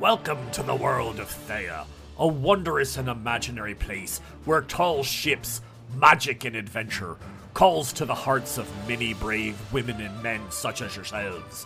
[0.00, 1.84] Welcome to the world of Thea,
[2.20, 5.60] a wondrous and imaginary place where tall ships,
[5.96, 7.16] magic, and adventure
[7.52, 11.64] calls to the hearts of many brave women and men such as yourselves.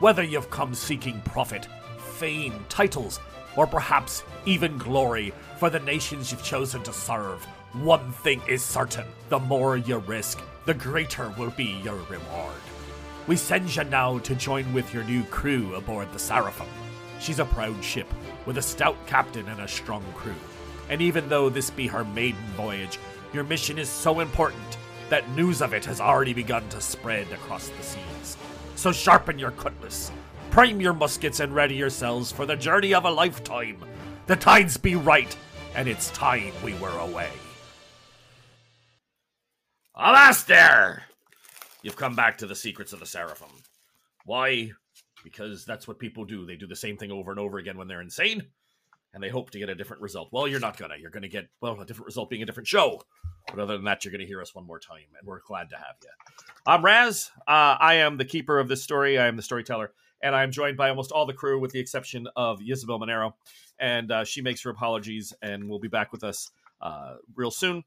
[0.00, 1.68] Whether you've come seeking profit,
[2.16, 3.20] fame, titles,
[3.56, 7.44] or perhaps even glory for the nations you've chosen to serve,
[7.74, 12.62] one thing is certain the more you risk, the greater will be your reward.
[13.28, 16.66] We send you now to join with your new crew aboard the Seraphim.
[17.20, 18.12] She's a proud ship
[18.46, 20.34] with a stout captain and a strong crew.
[20.88, 22.98] And even though this be her maiden voyage,
[23.32, 24.78] your mission is so important
[25.10, 28.36] that news of it has already begun to spread across the seas.
[28.74, 30.10] So sharpen your cutlass,
[30.50, 33.84] prime your muskets, and ready yourselves for the journey of a lifetime.
[34.26, 35.36] The tides be right,
[35.74, 37.30] and it's time we were away.
[39.94, 41.04] Alas there!
[41.82, 43.48] You've come back to the secrets of the Seraphim.
[44.24, 44.72] Why?
[45.22, 46.46] Because that's what people do.
[46.46, 48.46] They do the same thing over and over again when they're insane,
[49.12, 50.28] and they hope to get a different result.
[50.32, 50.96] Well, you're not gonna.
[50.98, 53.02] You're gonna get, well, a different result being a different show.
[53.46, 55.76] But other than that, you're gonna hear us one more time, and we're glad to
[55.76, 56.08] have you.
[56.66, 57.30] I'm Raz.
[57.46, 59.18] Uh, I am the keeper of this story.
[59.18, 62.28] I am the storyteller, and I'm joined by almost all the crew, with the exception
[62.36, 63.32] of Isabel Monero.
[63.78, 66.50] And uh, she makes her apologies, and will be back with us
[66.80, 67.82] uh, real soon.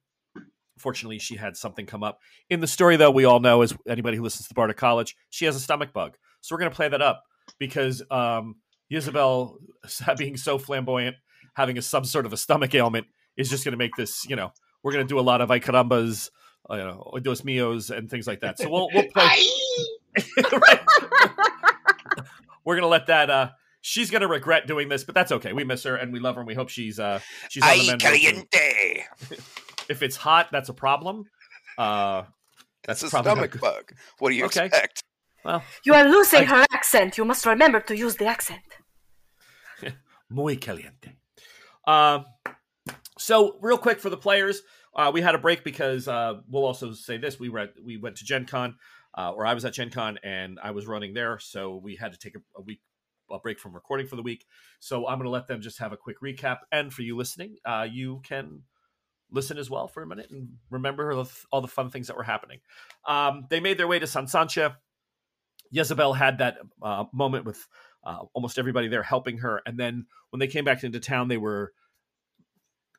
[0.77, 2.19] Fortunately, she had something come up.
[2.49, 5.45] In the story, though, we all know, as anybody who listens to Bardic College, she
[5.45, 6.17] has a stomach bug.
[6.41, 7.23] So we're to play that up
[7.59, 8.55] because um,
[8.89, 9.57] Isabel,
[10.17, 11.15] being so flamboyant,
[11.55, 14.35] having a, some sort of a stomach ailment, is just going to make this, you
[14.35, 14.51] know,
[14.83, 16.29] we're going to do a lot of Icarambas,
[16.69, 18.59] uh, you know, Dos Mios, and things like that.
[18.59, 19.43] So we'll, we'll play.
[22.65, 23.29] We're going to let that.
[23.29, 23.49] Uh,
[23.81, 25.51] she's going to regret doing this, but that's okay.
[25.53, 27.87] We miss her and we love her and we hope she's uh, she's on the
[27.87, 28.01] mend.
[28.01, 29.03] caliente.
[29.89, 31.25] If it's hot, that's a problem.
[31.77, 32.23] Uh,
[32.85, 33.61] that's a stomach good.
[33.61, 33.93] bug.
[34.19, 34.67] What do you Okay.
[34.67, 35.03] expect?
[35.43, 37.17] Well, You are losing I- her accent.
[37.17, 38.61] You must remember to use the accent.
[40.29, 41.15] muy caliente.
[41.85, 42.25] Um,
[43.17, 44.61] so real quick for the players,
[44.95, 47.97] uh, we had a break because uh, we'll also say this: we were at, we
[47.97, 48.75] went to Gen Con,
[49.17, 52.11] uh, or I was at Gen Con and I was running there, so we had
[52.13, 52.81] to take a, a week
[53.31, 54.45] a break from recording for the week.
[54.79, 57.55] So I'm going to let them just have a quick recap, and for you listening,
[57.65, 58.61] uh, you can
[59.31, 62.15] listen as well for a minute and remember all the, all the fun things that
[62.15, 62.59] were happening.
[63.07, 64.77] Um, they made their way to San Sancha.
[65.73, 67.67] Jezebel had that uh, moment with
[68.03, 71.37] uh, almost everybody there helping her, and then when they came back into town, they
[71.37, 71.73] were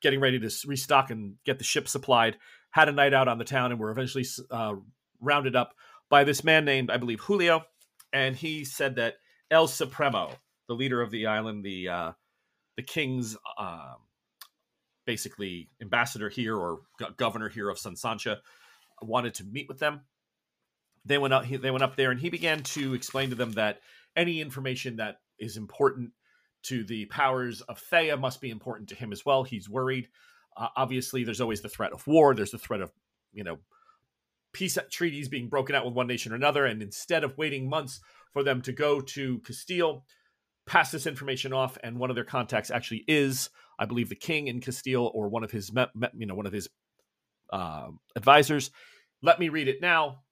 [0.02, 2.36] getting ready to restock and get the ship supplied.
[2.70, 4.74] Had a night out on the town, and were eventually uh,
[5.20, 5.74] rounded up
[6.10, 7.64] by this man named, I believe, Julio,
[8.12, 9.14] and he said that
[9.52, 10.32] El Supremo,
[10.66, 12.12] the leader of the island, the uh,
[12.76, 13.96] the king's um,
[15.06, 16.80] basically ambassador here or
[17.16, 18.40] governor here of San Sancha,
[19.00, 20.00] wanted to meet with them.
[21.04, 21.44] They went up.
[21.44, 23.80] He, they went up there, and he began to explain to them that
[24.16, 26.12] any information that is important
[26.64, 29.44] to the powers of Thea must be important to him as well.
[29.44, 30.08] He's worried.
[30.56, 32.34] Uh, obviously, there's always the threat of war.
[32.34, 32.90] There's the threat of
[33.32, 33.58] you know
[34.52, 36.64] peace treaties being broken out with one nation or another.
[36.64, 38.00] And instead of waiting months
[38.32, 40.04] for them to go to Castile,
[40.64, 44.46] pass this information off, and one of their contacts actually is, I believe, the king
[44.46, 45.70] in Castile or one of his
[46.16, 46.68] you know one of his
[47.52, 48.70] uh, advisors.
[49.22, 50.23] Let me read it now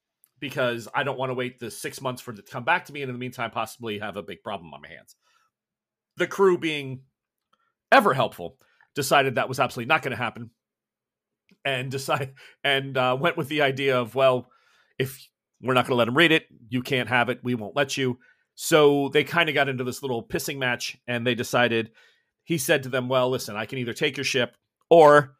[0.42, 2.92] because I don't want to wait the six months for it to come back to
[2.92, 5.14] me, and in the meantime, possibly have a big problem on my hands.
[6.16, 7.02] The crew, being
[7.92, 8.58] ever helpful,
[8.96, 10.50] decided that was absolutely not going to happen,
[11.64, 14.48] and decide and uh, went with the idea of, well,
[14.98, 15.28] if
[15.62, 17.38] we're not going to let him read it, you can't have it.
[17.44, 18.18] We won't let you.
[18.56, 21.92] So they kind of got into this little pissing match, and they decided.
[22.42, 24.56] He said to them, "Well, listen, I can either take your ship,
[24.90, 25.36] or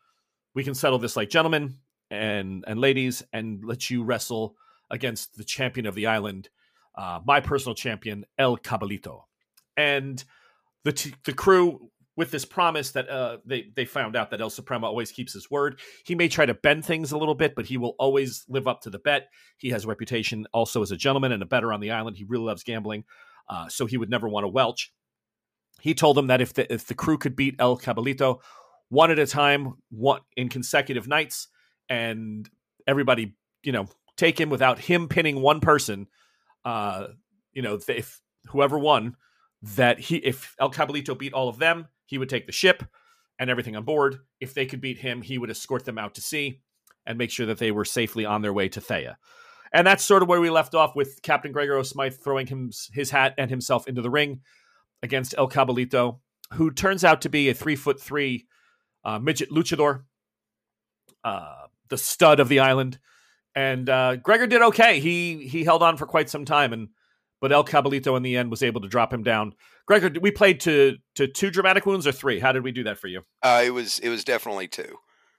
[0.54, 4.54] we can settle this like gentlemen and and ladies, and let you wrestle
[4.92, 6.48] against the champion of the island,
[6.94, 9.22] uh, my personal champion, El Cabalito."
[9.76, 10.22] And
[10.84, 14.50] the t- the crew with this promise that uh, they they found out that El
[14.50, 15.80] Supremo always keeps his word.
[16.04, 18.82] He may try to bend things a little bit, but he will always live up
[18.82, 19.28] to the bet.
[19.56, 22.16] He has a reputation also as a gentleman and a better on the island.
[22.16, 23.04] He really loves gambling,
[23.48, 24.92] uh, so he would never want to welch.
[25.80, 28.40] He told them that if the if the crew could beat El Cabalito
[28.88, 31.48] one at a time, one in consecutive nights,
[31.88, 32.48] and
[32.86, 33.86] everybody you know
[34.22, 36.06] take him without him pinning one person,
[36.64, 37.08] uh,
[37.52, 38.20] you know if
[38.50, 39.16] whoever won
[39.62, 42.84] that he if El Cabalito beat all of them, he would take the ship
[43.38, 44.18] and everything on board.
[44.40, 46.60] If they could beat him, he would escort them out to sea
[47.04, 49.18] and make sure that they were safely on their way to Thea.
[49.72, 53.10] And that's sort of where we left off with Captain Gregor O'Smythe throwing him, his
[53.10, 54.42] hat and himself into the ring
[55.02, 56.20] against El Cabalito,
[56.52, 58.46] who turns out to be a three foot three
[59.04, 60.04] uh, midget luchador,
[61.24, 63.00] uh, the stud of the island.
[63.54, 65.00] And uh, Gregor did okay.
[65.00, 66.88] He he held on for quite some time and
[67.40, 69.54] but El Cabalito in the end was able to drop him down.
[69.86, 72.38] Gregor, we played to to two dramatic wounds or three?
[72.38, 73.22] How did we do that for you?
[73.42, 74.96] Uh, it was it was definitely two.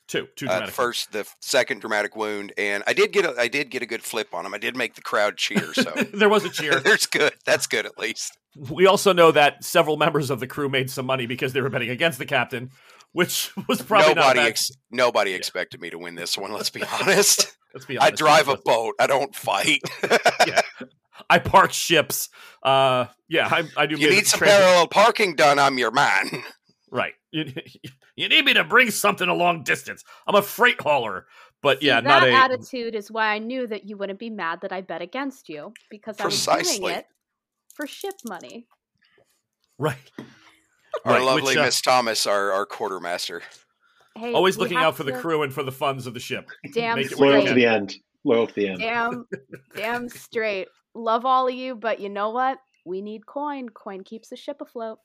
[0.10, 0.66] Two, two Uh, dramatic.
[0.68, 3.86] the first, the second dramatic wound, and I did get a I did get a
[3.86, 4.54] good flip on him.
[4.54, 6.80] I did make the crowd cheer, so there was a cheer.
[6.82, 7.34] there's good.
[7.46, 8.38] That's good at least.
[8.70, 11.70] we also know that several members of the crew made some money because they were
[11.70, 12.70] betting against the captain,
[13.14, 16.52] which was probably nobody ex- nobody expected me to win this one.
[16.52, 17.56] Let's be honest.
[17.74, 18.96] Let's be I drive a boat.
[19.00, 19.82] I don't fight.
[20.48, 20.62] Yeah.
[21.30, 22.30] I park ships.
[22.64, 23.96] Uh, yeah, I, I do.
[23.98, 25.58] you need some transit- parallel parking done.
[25.60, 26.44] I'm your man.
[26.92, 27.14] Right.
[27.32, 27.46] You,
[28.16, 30.04] you need me to bring something a long distance.
[30.28, 31.28] I'm a freight hauler.
[31.62, 32.32] But See, yeah, that not a.
[32.32, 35.74] attitude is why I knew that you wouldn't be mad that I bet against you
[35.90, 36.80] because I was Precisely.
[36.80, 37.06] doing it
[37.74, 38.68] for ship money.
[39.80, 39.98] Right.
[41.06, 43.42] Our Right, lovely which, uh, Miss Thomas, our, our quartermaster.
[44.16, 46.50] Hey, Always looking out for the crew and for the funds of the ship.
[46.74, 47.96] Damn Make it Loyal to the end.
[48.24, 48.80] Loyal to the end.
[48.80, 49.26] damn,
[49.76, 50.68] damn straight.
[50.94, 52.60] Love all of you, but you know what?
[52.86, 53.70] We need coin.
[53.70, 55.00] Coin keeps the ship afloat.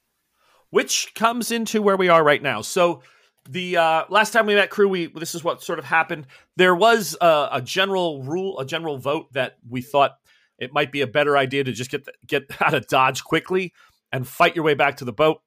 [0.70, 2.60] which comes into where we are right now.
[2.60, 3.02] So
[3.48, 6.26] the uh, last time we met crew, we this is what sort of happened.
[6.56, 10.16] There was a, a general rule, a general vote that we thought
[10.58, 13.72] it might be a better idea to just get the, get out of Dodge quickly
[14.12, 15.40] and fight your way back to the boat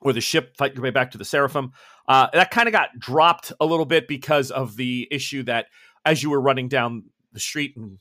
[0.00, 1.72] or the ship, fight your way back to the Seraphim.
[2.08, 5.66] Uh, that kind of got dropped a little bit because of the issue that
[6.04, 7.98] as you were running down the street and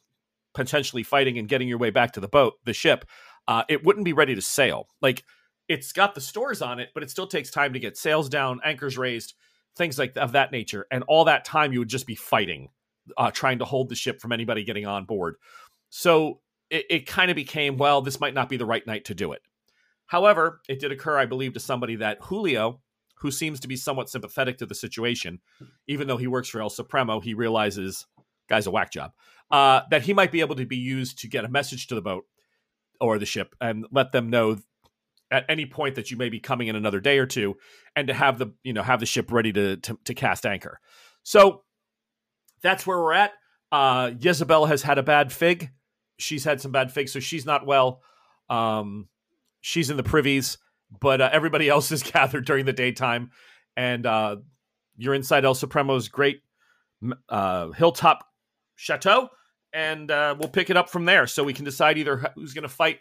[0.54, 3.06] potentially fighting and getting your way back to the boat, the ship,
[3.48, 4.88] uh, it wouldn't be ready to sail.
[5.02, 5.24] Like
[5.68, 8.62] it's got the stores on it, but it still takes time to get sails down,
[8.64, 9.34] anchors raised,
[9.76, 10.86] things like of that nature.
[10.92, 12.70] And all that time, you would just be fighting,
[13.18, 15.36] uh, trying to hold the ship from anybody getting on board.
[15.90, 19.16] So it, it kind of became, well, this might not be the right night to
[19.16, 19.42] do it.
[20.08, 22.82] However, it did occur, I believe, to somebody that Julio,
[23.18, 25.40] who seems to be somewhat sympathetic to the situation,
[25.88, 28.06] even though he works for El Supremo, he realizes,
[28.48, 29.12] guy's a whack job,
[29.52, 32.02] uh, that he might be able to be used to get a message to the
[32.02, 32.26] boat
[33.00, 34.58] or the ship and let them know
[35.32, 37.58] at any point that you may be coming in another day or two
[37.96, 40.80] and to have the you know have the ship ready to to, to cast anchor.
[41.24, 41.64] So
[42.62, 43.32] that's where we're at.
[43.72, 45.72] Uh jezebel has had a bad fig.
[46.18, 48.02] She's had some bad figs so she's not well.
[48.50, 49.10] Um
[49.66, 50.58] she's in the privies
[51.00, 53.32] but uh, everybody else is gathered during the daytime
[53.76, 54.36] and uh
[54.98, 56.42] you're inside el supremo's great
[57.30, 58.28] uh hilltop
[58.76, 59.30] chateau
[59.76, 62.64] and uh, we'll pick it up from there so we can decide either who's going
[62.64, 63.00] to fight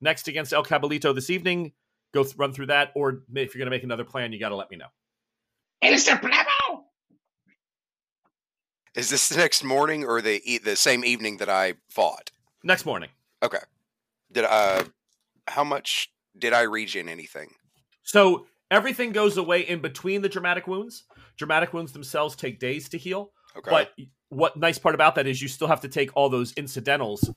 [0.00, 1.72] next against El Cabalito this evening.
[2.14, 4.48] Go th- run through that, or if you're going to make another plan, you got
[4.48, 4.86] to let me know.
[5.82, 6.86] El Supremo!
[8.94, 12.30] Is this the next morning or the e- the same evening that I fought?
[12.62, 13.10] Next morning.
[13.42, 13.58] Okay.
[14.32, 14.84] Did uh,
[15.46, 17.48] how much did I regen anything?
[18.02, 21.04] So everything goes away in between the dramatic wounds.
[21.36, 23.70] Dramatic wounds themselves take days to heal, Okay.
[23.70, 23.92] but
[24.28, 27.30] what nice part about that is you still have to take all those incidentals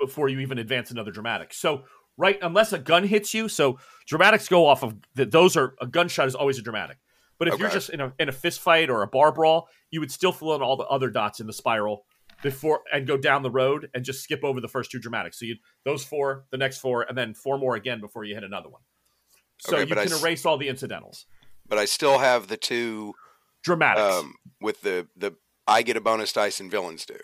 [0.00, 1.52] before you even advance another dramatic.
[1.54, 1.84] So
[2.16, 5.86] right, unless a gun hits you, so dramatics go off of th- those are a
[5.86, 6.98] gunshot is always a dramatic.
[7.38, 10.00] But if you're just in a in a fist fight or a bar brawl, you
[10.00, 12.06] would still fill in all the other dots in the spiral
[12.44, 15.40] before and go down the road and just skip over the first two dramatics.
[15.40, 18.44] So you those four, the next four, and then four more again before you hit
[18.44, 18.82] another one.
[19.58, 21.26] So Okay, you but I can erase all the incidentals.
[21.68, 23.14] but I still have the two
[23.64, 24.20] Dramatics.
[24.20, 25.34] um, with the the
[25.66, 27.16] I get a bonus dice and villains do.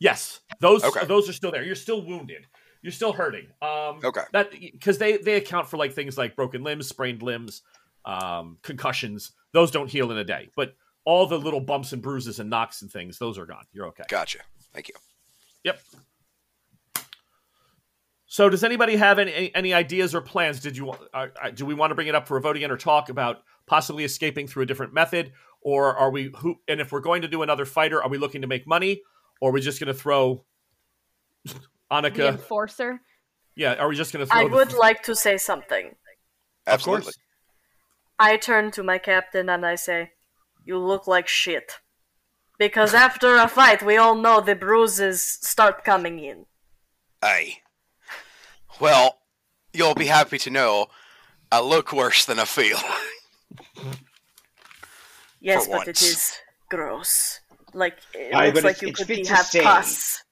[0.00, 1.06] yes, those Okay.
[1.06, 1.62] those are still there.
[1.62, 2.46] You're still wounded.
[2.82, 3.46] You're still hurting.
[3.62, 4.24] Um, Okay.
[4.32, 7.62] that because they they account for like things like broken limbs, sprained limbs,
[8.04, 9.32] um, concussions.
[9.52, 10.74] Those don't heal in a day, but
[11.08, 13.64] all the little bumps and bruises and knocks and things, those are gone.
[13.72, 14.04] You're okay.
[14.10, 14.40] Gotcha.
[14.74, 14.94] Thank you.
[15.64, 15.80] Yep.
[18.26, 20.60] So, does anybody have any any ideas or plans?
[20.60, 22.70] Did you uh, uh, do we want to bring it up for a vote again
[22.70, 26.56] or talk about possibly escaping through a different method, or are we who?
[26.68, 29.00] And if we're going to do another fighter, are we looking to make money,
[29.40, 30.44] or are we just going to throw
[31.46, 31.54] The
[31.90, 32.28] Annika?
[32.28, 33.00] enforcer.
[33.56, 34.40] Yeah, are we just going to throw?
[34.40, 35.86] I the- would like to say something.
[36.66, 36.98] Of course.
[36.98, 37.12] Absolutely.
[38.18, 40.10] I turn to my captain and I say,
[40.68, 41.78] You look like shit.
[42.58, 46.44] Because after a fight, we all know the bruises start coming in.
[47.22, 47.54] Aye.
[48.78, 49.18] Well,
[49.72, 50.88] you'll be happy to know
[51.50, 52.76] I look worse than I feel.
[55.40, 56.02] Yes, but it once.
[56.02, 57.40] is gross.
[57.72, 59.62] Like, it Aye, looks like you could be have say.
[59.62, 60.22] pus.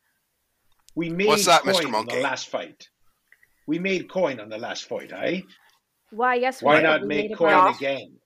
[0.95, 1.95] We made What's that, coin Mr.
[1.95, 2.88] on the last fight.
[3.66, 5.40] We made coin on the last fight, eh?
[6.11, 6.35] Why?
[6.35, 6.61] Yes.
[6.61, 6.83] we Why did.
[6.83, 7.75] not We make coin vow.
[7.75, 8.19] again?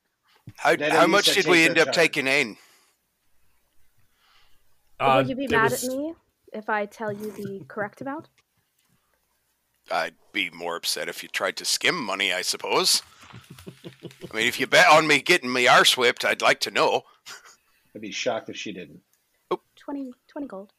[0.56, 1.94] How, how much did we end up turn.
[1.94, 2.56] taking in?
[4.98, 6.14] Uh, Would you be mad was- at me
[6.52, 8.28] if I tell you the correct amount?
[9.90, 13.02] I'd be more upset if you tried to skim money, I suppose.
[14.32, 17.02] I mean, if you bet on me getting me arse whipped, I'd like to know.
[17.94, 19.00] I'd be shocked if she didn't.
[19.76, 20.72] 20, 20 gold.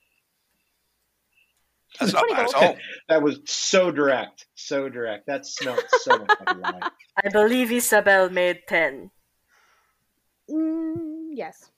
[2.00, 2.64] That's not 20 bad at gold.
[2.66, 2.78] all.
[3.10, 5.28] That was so direct, so direct.
[5.28, 6.80] That smelled so much like a lie.
[7.22, 9.12] I believe Isabel made 10.
[10.52, 11.70] Mm, yes.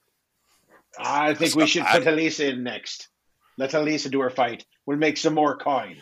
[1.00, 3.10] I think we should put Elisa in next.
[3.58, 4.66] Let Elisa do her fight.
[4.86, 5.98] We'll make some more coin.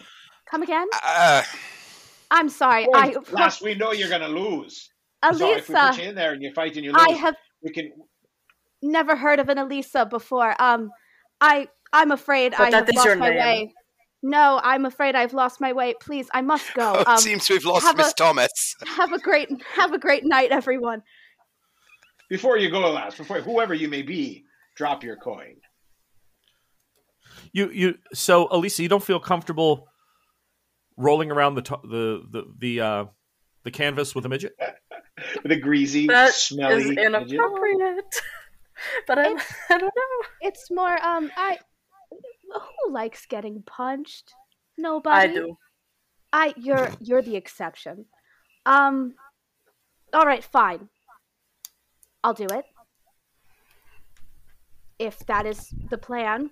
[0.50, 0.88] Come again?
[1.04, 1.44] Uh,
[2.30, 2.88] I'm sorry.
[2.94, 4.90] I last we know you're gonna lose.
[5.38, 7.36] So if we put you in there and you fight and you lose, I have
[7.62, 7.92] we can.
[8.82, 10.56] never heard of an Elisa before.
[10.62, 10.92] Um,
[11.40, 13.38] I I'm afraid But I that have lost your my name.
[13.38, 13.74] way.
[14.24, 15.94] No, I'm afraid I've lost my way.
[16.00, 16.94] Please, I must go.
[17.00, 18.76] it Um, seems we've lost Miss Thomas.
[18.86, 21.02] have a great have a great night, everyone.
[22.32, 24.46] Before you go, last, before whoever you may be,
[24.78, 25.58] drop your coin.
[27.52, 29.90] You you so Elisa, you don't feel comfortable
[30.96, 33.06] rolling around the to- the the the uh
[33.66, 34.54] the canvas with a midget?
[35.44, 36.86] The greasy, That is smelly.
[36.86, 37.06] midget.
[37.06, 38.22] inappropriate.
[39.08, 39.26] but I,
[39.70, 40.28] I don't know.
[40.40, 41.60] It's more um I
[42.86, 44.34] who likes getting punched?
[44.78, 45.16] Nobody.
[45.16, 45.58] I do.
[46.32, 48.06] I you're you're the exception.
[48.66, 49.16] Um
[50.14, 50.88] all right, fine.
[52.24, 52.66] I'll do it.
[55.00, 56.52] If that is the plan.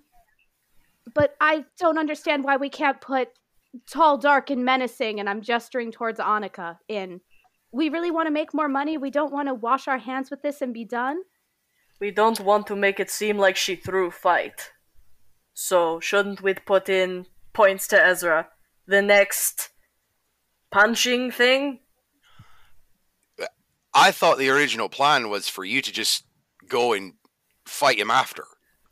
[1.13, 3.29] But I don't understand why we can't put
[3.89, 7.21] tall, dark, and menacing, and I'm gesturing towards Annika in.
[7.71, 8.97] We really want to make more money.
[8.97, 11.21] We don't want to wash our hands with this and be done.
[11.99, 14.71] We don't want to make it seem like she threw fight.
[15.53, 18.47] So, shouldn't we put in points to Ezra?
[18.87, 19.69] The next
[20.71, 21.79] punching thing?
[23.93, 26.23] I thought the original plan was for you to just
[26.67, 27.13] go and
[27.65, 28.45] fight him after.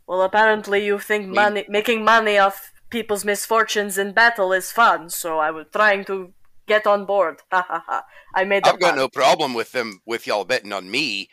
[0.08, 5.10] Well, apparently you think Me- money, making money off people's misfortunes in battle is fun,
[5.10, 6.34] so I was trying to
[6.68, 7.42] get on board.
[7.52, 8.04] Ha ha ha.
[8.36, 8.68] I made.
[8.68, 8.98] I've got fun.
[8.98, 11.30] no problem with them with y'all betting on me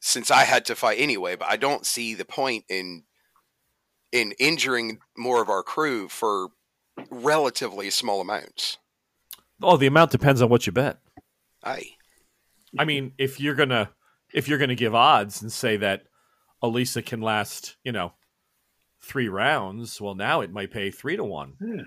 [0.00, 3.04] since I had to fight anyway, but I don't see the point in
[4.12, 6.48] in injuring more of our crew for
[7.10, 8.78] relatively small amounts.
[9.62, 10.98] Oh, the amount depends on what you bet.
[11.64, 11.90] Aye.
[12.78, 13.90] I mean, if you're gonna
[14.32, 16.04] if you're gonna give odds and say that
[16.62, 18.12] Elisa can last, you know,
[19.00, 21.54] three rounds, well, now it might pay three to one.
[21.58, 21.80] Hmm.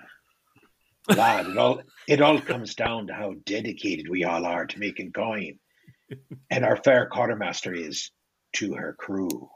[1.16, 5.12] Lad, it all it all comes down to how dedicated we all are to making
[5.12, 5.60] coin,
[6.50, 8.12] and our fair quartermaster is
[8.54, 9.50] to her crew.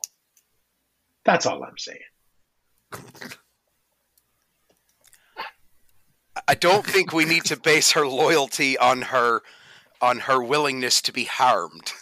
[1.24, 2.00] That's all I'm saying.
[6.48, 9.42] I don't think we need to base her loyalty on her
[10.02, 11.94] on her willingness to be harmed.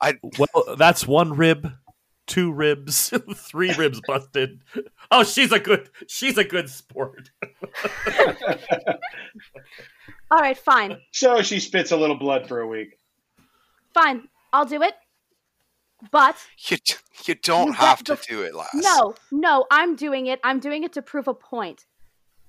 [0.00, 1.72] I well, that's one rib,
[2.26, 4.60] two ribs, three ribs busted.
[5.10, 7.30] Oh, she's a good she's a good sport.
[10.30, 10.98] All right, fine.
[11.12, 12.98] So she spits a little blood for a week.
[13.94, 14.28] Fine.
[14.52, 14.94] I'll do it.
[16.10, 16.36] But
[16.68, 16.94] You d-
[17.24, 18.74] you don't You have to the- do it, lass.
[18.74, 20.40] No, no, I'm doing it.
[20.44, 21.86] I'm doing it to prove a point.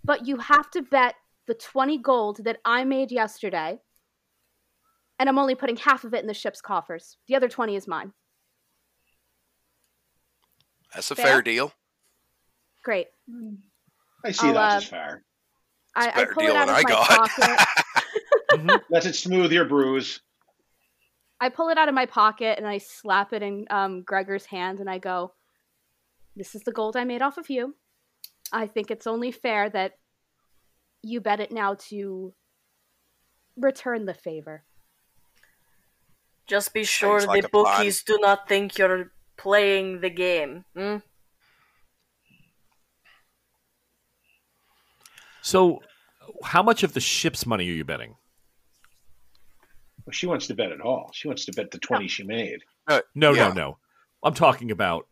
[0.03, 1.15] But you have to bet
[1.47, 3.79] the 20 gold that I made yesterday.
[5.19, 7.17] And I'm only putting half of it in the ship's coffers.
[7.27, 8.12] The other 20 is mine.
[10.93, 11.25] That's a Fair?
[11.25, 11.74] fair deal.
[12.84, 13.07] Great.
[14.24, 15.24] I see I'll, that uh, as fair.
[15.95, 17.29] I, I better pull deal it out than of I my got.
[17.29, 18.81] pocket.
[18.89, 20.22] Let it smooth your bruise.
[21.39, 24.79] I pull it out of my pocket and I slap it in um, Gregor's hand
[24.79, 25.34] and I go,
[26.36, 27.75] This is the gold I made off of you.
[28.51, 29.93] I think it's only fair that
[31.01, 32.34] you bet it now to
[33.57, 34.63] return the favor.
[36.47, 37.63] Just be sure like the a plan.
[37.77, 40.65] bookies do not think you're playing the game.
[40.75, 40.97] Hmm?
[45.41, 45.81] So,
[46.43, 48.15] how much of the ship's money are you betting?
[50.05, 51.11] Well, she wants to bet it all.
[51.13, 52.59] She wants to bet the twenty she made.
[52.87, 53.49] Uh, No, yeah.
[53.49, 53.77] no, no.
[54.23, 55.07] I'm talking about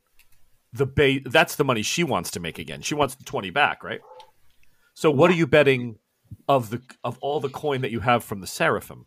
[0.71, 1.23] the base.
[1.25, 2.81] That's the money she wants to make again.
[2.81, 4.01] She wants the twenty back, right?
[4.93, 5.97] So, what are you betting
[6.47, 9.05] of the of all the coin that you have from the seraphim?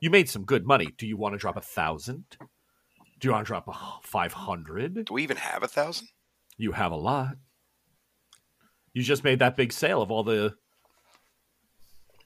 [0.00, 0.92] You made some good money.
[0.96, 2.24] Do you want to drop a thousand?
[3.18, 5.06] Do you want to drop a five hundred?
[5.06, 6.08] Do we even have a thousand?
[6.58, 7.36] You have a lot.
[8.92, 10.54] You just made that big sale of all the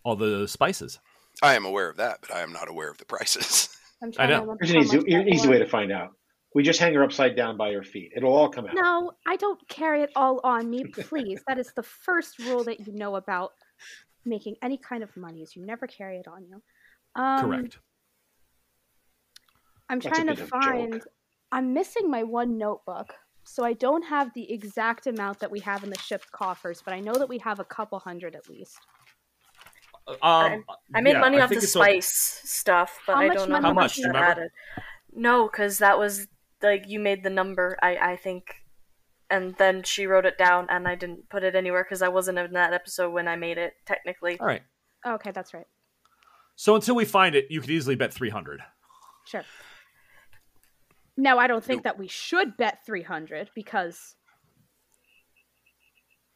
[0.03, 0.99] all the spices.
[1.43, 3.69] I am aware of that, but I am not aware of the prices.
[4.03, 4.35] I'm I know.
[4.35, 6.13] to remember There's an easy, easy way to find out.
[6.55, 8.13] We just hang her upside down by her feet.
[8.17, 8.75] It'll all come out.
[8.75, 11.41] No, I don't carry it all on me, please.
[11.47, 13.53] that is the first rule that you know about
[14.25, 16.61] making any kind of money is you never carry it on you.
[17.17, 17.79] Um, Correct.
[19.89, 20.49] I'm That's trying to bit joke.
[20.49, 21.03] find.
[21.53, 23.13] I'm missing my one notebook,
[23.45, 26.95] so I don't have the exact amount that we have in the ship's coffers, but
[26.95, 28.79] I know that we have a couple hundred at least.
[30.23, 30.65] Um,
[30.95, 33.29] I made yeah, money I off the think it's all- spice stuff, but How I
[33.29, 34.51] don't know how much you added.
[35.13, 36.27] No, because that was
[36.63, 37.77] like you made the number.
[37.83, 38.55] I I think
[39.29, 42.39] and then she wrote it down, and I didn't put it anywhere because I wasn't
[42.39, 43.75] in that episode when I made it.
[43.87, 44.63] Technically, All right.
[45.07, 45.67] Okay, that's right.
[46.61, 48.61] So until we find it, you could easily bet 300.
[49.25, 49.43] Sure.
[51.17, 54.15] Now, I don't think that we should bet 300 because.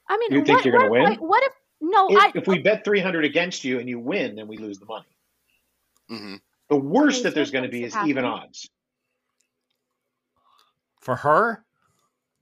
[0.09, 1.03] I mean, You think what, you're gonna win?
[1.03, 1.53] like, what if.
[1.83, 2.33] No, If, I.
[2.37, 5.05] if we bet 300 against you and you win, then we lose the money.
[6.09, 6.37] hmm
[6.71, 8.11] The worst Okay, that there's going to be is happening?
[8.13, 8.71] even odds.
[11.03, 11.67] For her,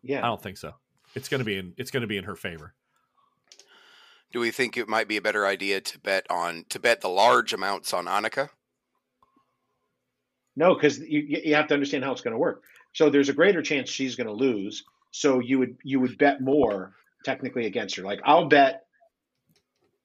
[0.04, 0.74] yeah, I don't think so.
[1.16, 2.74] It's going to be in it's going to be in her favor.
[4.32, 7.08] Do we think it might be a better idea to bet on to bet the
[7.08, 8.48] large amounts on Annika?
[10.56, 12.64] No, because you you have to understand how it's going to work.
[12.92, 14.84] So there's a greater chance she's going to lose.
[15.10, 18.02] So you would you would bet more technically against her.
[18.02, 18.86] Like I'll bet,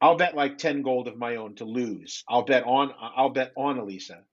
[0.01, 2.23] I'll bet like ten gold of my own to lose.
[2.27, 4.23] I'll bet on I'll bet on Elisa,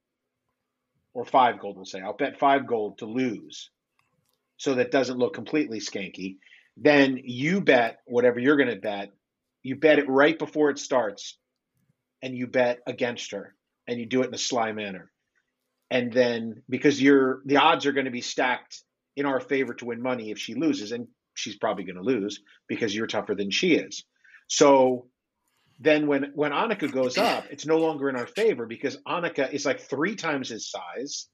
[1.12, 1.76] or five gold.
[1.76, 3.70] We'll say I'll bet five gold to lose,
[4.56, 6.38] so that doesn't look completely skanky.
[6.76, 9.12] Then you bet whatever you're going to bet.
[9.64, 11.36] You bet it right before it starts,
[12.22, 13.56] and you bet against her,
[13.88, 15.10] and you do it in a sly manner.
[15.90, 18.82] And then because you're the odds are going to be stacked
[19.16, 22.40] in our favor to win money if she loses and she's probably going to lose
[22.68, 24.04] because you're tougher than she is.
[24.48, 25.08] So
[25.80, 29.66] then when when Annika goes up it's no longer in our favor because Annika is
[29.66, 31.28] like three times his size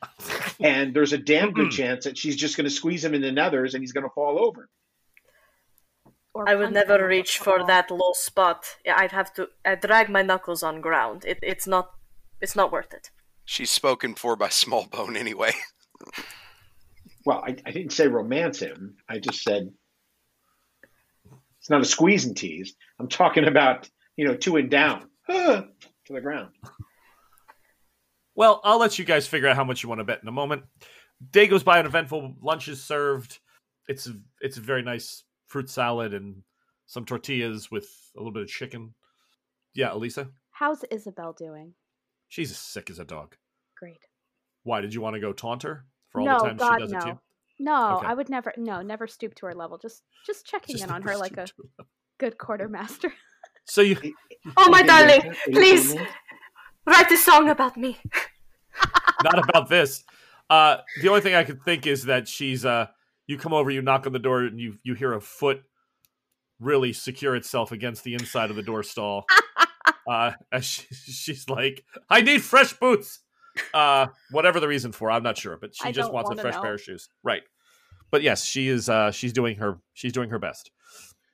[0.60, 3.30] and there's a damn good chance that she's just going to squeeze him in the
[3.30, 4.68] nethers and he's going to fall over
[6.46, 8.76] I would never reach for the that low spot.
[8.84, 9.48] Yeah, I'd have to.
[9.64, 11.24] I drag my knuckles on ground.
[11.26, 11.90] It, it's not.
[12.40, 13.10] It's not worth it.
[13.44, 15.52] She's spoken for by Small Bone anyway.
[17.26, 19.70] well I, I didn't say romance him I just said
[21.58, 25.66] it's not a squeeze and tease I'm talking about you know two and down to
[26.08, 26.50] the ground
[28.34, 30.32] Well, I'll let you guys figure out how much you want to bet in a
[30.32, 30.64] moment.
[31.30, 33.38] Day goes by, an eventful lunch is served.
[33.88, 34.12] It's a,
[34.42, 36.42] it's a very nice fruit salad and
[36.86, 38.94] some tortillas with a little bit of chicken.
[39.74, 41.74] Yeah, Elisa, How's Isabel doing?
[42.28, 43.36] she's as sick as a dog.
[43.78, 43.98] Great.
[44.62, 46.80] Why did you want to go taunt her for all no, the times God, she
[46.82, 46.98] does no.
[46.98, 47.18] it to you?
[47.58, 48.06] No, Okay.
[48.06, 48.52] I would never.
[48.56, 49.78] No, never stoop to her level.
[49.78, 51.84] Just, just checking Just in on her like a her.
[52.18, 53.12] good quartermaster.
[53.68, 53.96] So you
[54.56, 55.92] Oh my darling, please
[56.86, 57.98] write a song about me.
[59.24, 60.04] not about this.
[60.48, 62.86] Uh, the only thing I could think is that she's uh,
[63.26, 65.62] you come over, you knock on the door, and you you hear a foot
[66.60, 69.26] really secure itself against the inside of the door stall.
[70.08, 73.20] uh, as she, she's like, "I need fresh boots."
[73.72, 76.54] Uh, whatever the reason for, I'm not sure, but she I just wants a fresh
[76.54, 76.62] know.
[76.62, 77.42] pair of shoes, right?
[78.10, 78.88] But yes, she is.
[78.88, 79.78] Uh, she's doing her.
[79.94, 80.70] She's doing her best.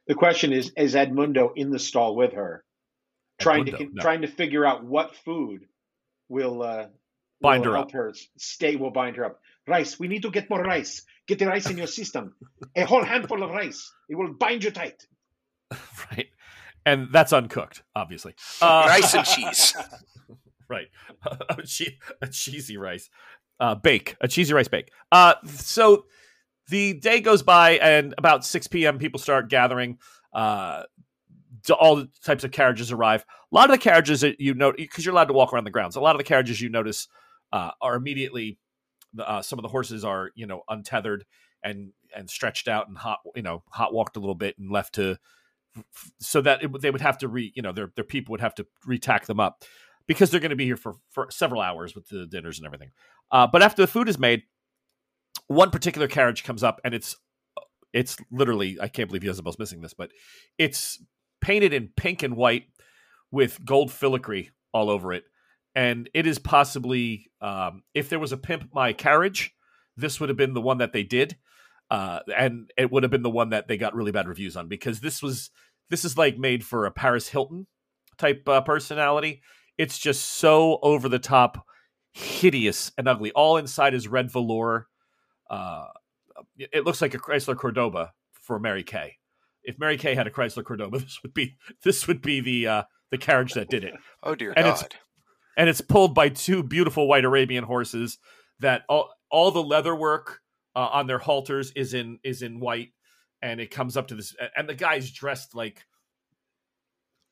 [0.07, 2.65] The question is: Is Edmundo in the stall with her,
[3.41, 4.03] trying to no.
[4.03, 5.67] trying to figure out what food
[6.29, 6.87] will uh,
[7.43, 7.93] Bind will her help up.
[7.93, 8.77] her stay?
[8.77, 9.41] Will bind her up.
[9.67, 9.99] Rice.
[9.99, 11.03] We need to get more rice.
[11.29, 12.35] Get the rice in your system.
[12.75, 13.93] A whole handful of rice.
[14.09, 15.07] It will bind you tight.
[16.11, 16.29] right?
[16.85, 18.35] And that's uncooked, obviously.
[18.61, 19.75] Uh, Rice and cheese.
[20.69, 20.89] right?
[21.49, 23.09] a, che- a cheesy rice
[23.61, 24.91] uh, bake, a cheesy rice bake.
[25.13, 26.07] Uh, so
[26.69, 29.99] the day goes by, and about six p.m., people start gathering.
[30.33, 30.83] Uh,
[31.79, 33.25] all the types of carriages arrive.
[33.53, 35.71] A lot of the carriages that you know, because you're allowed to walk around the
[35.71, 35.95] grounds.
[35.95, 37.07] A lot of the carriages you notice
[37.53, 38.59] uh, are immediately.
[39.19, 41.25] Uh, some of the horses are, you know, untethered
[41.63, 44.95] and and stretched out and hot, you know, hot walked a little bit and left
[44.95, 45.19] to,
[46.19, 48.55] so that it, they would have to re, you know, their their people would have
[48.55, 49.65] to retack them up
[50.07, 52.91] because they're going to be here for, for several hours with the dinners and everything.
[53.31, 54.43] Uh, but after the food is made,
[55.47, 57.17] one particular carriage comes up and it's
[57.93, 60.11] it's literally I can't believe Isabel's missing this, but
[60.59, 61.03] it's
[61.41, 62.65] painted in pink and white
[63.31, 65.25] with gold filigree all over it,
[65.75, 69.55] and it is possibly um, if there was a pimp my carriage,
[69.97, 71.37] this would have been the one that they did,
[71.91, 74.69] uh, and it would have been the one that they got really bad reviews on
[74.69, 75.51] because this was
[75.91, 77.67] this is like made for a Paris Hilton
[78.19, 79.43] type uh, personality.
[79.79, 81.67] It's just so over the top,
[82.13, 83.33] hideous and ugly.
[83.33, 84.87] All inside is red velour.
[85.51, 85.87] Uh,
[86.59, 89.17] it looks like a Chrysler Cordoba for Mary Kay.
[89.65, 92.83] If Mary Kay had a Chrysler Cordoba, this would be this would be the uh,
[93.11, 93.95] the carriage that did it.
[94.23, 94.95] Oh dear And it's- God.
[95.57, 98.19] And it's pulled by two beautiful white Arabian horses.
[98.61, 100.41] That all all the leather work
[100.77, 102.91] uh, on their halters is in is in white,
[103.41, 104.35] and it comes up to this.
[104.57, 105.85] And the guy's dressed like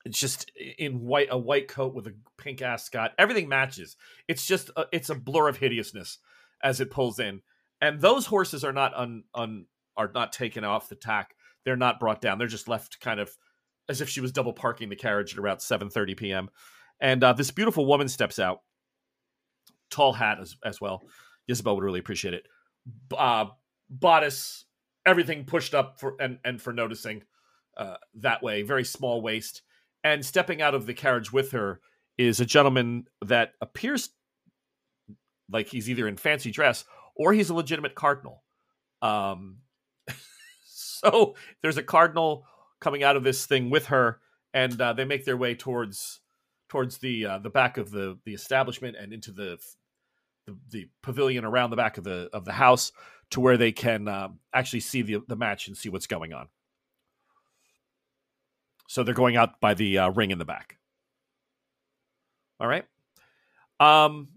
[0.05, 3.13] it's just in white a white coat with a pink ascot.
[3.19, 3.97] Everything matches.
[4.29, 6.19] It's just a, it's a blur of hideousness
[6.63, 7.43] as it pulls in.
[7.81, 11.35] And those horses are not un, un are not taken off the tack.
[11.65, 12.39] They're not brought down.
[12.39, 13.37] They're just left kind of
[13.89, 16.51] as if she was double parking the carriage at about 7:30 p.m.
[17.01, 18.61] And uh, this beautiful woman steps out,
[19.91, 21.03] tall hat as, as well.
[21.49, 22.47] Isabel would really appreciate it.
[23.17, 23.47] Uh,
[23.89, 24.65] bodice,
[25.07, 27.23] everything pushed up for and and for noticing
[27.77, 28.63] uh, that way.
[28.63, 29.63] Very small waist,
[30.05, 31.81] and stepping out of the carriage with her
[32.19, 34.11] is a gentleman that appears
[35.51, 36.85] like he's either in fancy dress
[37.17, 38.43] or he's a legitimate cardinal.
[39.03, 39.59] Um,
[40.65, 42.47] so there's a cardinal
[42.81, 44.21] coming out of this thing with her,
[44.55, 46.21] and uh, they make their way towards
[46.71, 49.59] towards the uh, the back of the the establishment and into the,
[50.47, 52.93] the the pavilion around the back of the of the house
[53.31, 56.49] to where they can um, actually see the the match and see what's going on.
[58.89, 60.79] So they're going out by the uh, ring in the back.
[62.59, 62.85] All right.
[63.79, 64.29] Um,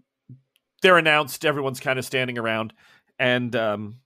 [0.82, 1.44] they're announced.
[1.44, 2.72] Everyone's kind of standing around,
[3.18, 3.96] and um,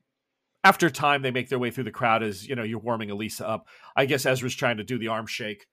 [0.64, 3.48] after time, they make their way through the crowd as you know you're warming Elisa
[3.48, 3.68] up.
[3.96, 5.66] I guess Ezra's trying to do the arm shake,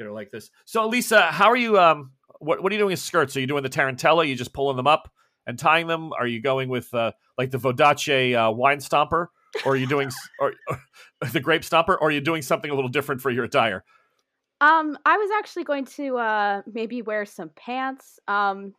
[0.00, 0.50] you know, like this.
[0.64, 1.78] So, Elisa, how are you?
[1.78, 3.36] Um, what what are you doing with skirts?
[3.36, 4.18] Are you doing the tarantella?
[4.18, 5.12] Are you just pulling them up
[5.46, 6.12] and tying them?
[6.14, 9.26] Are you going with uh, like the Vodacce uh, wine stomper,
[9.66, 10.10] or are you doing
[10.40, 10.80] or, or
[11.32, 13.84] the grape stomper, or are you doing something a little different for your attire?
[14.62, 18.18] Um, I was actually going to uh maybe wear some pants.
[18.26, 18.74] Um,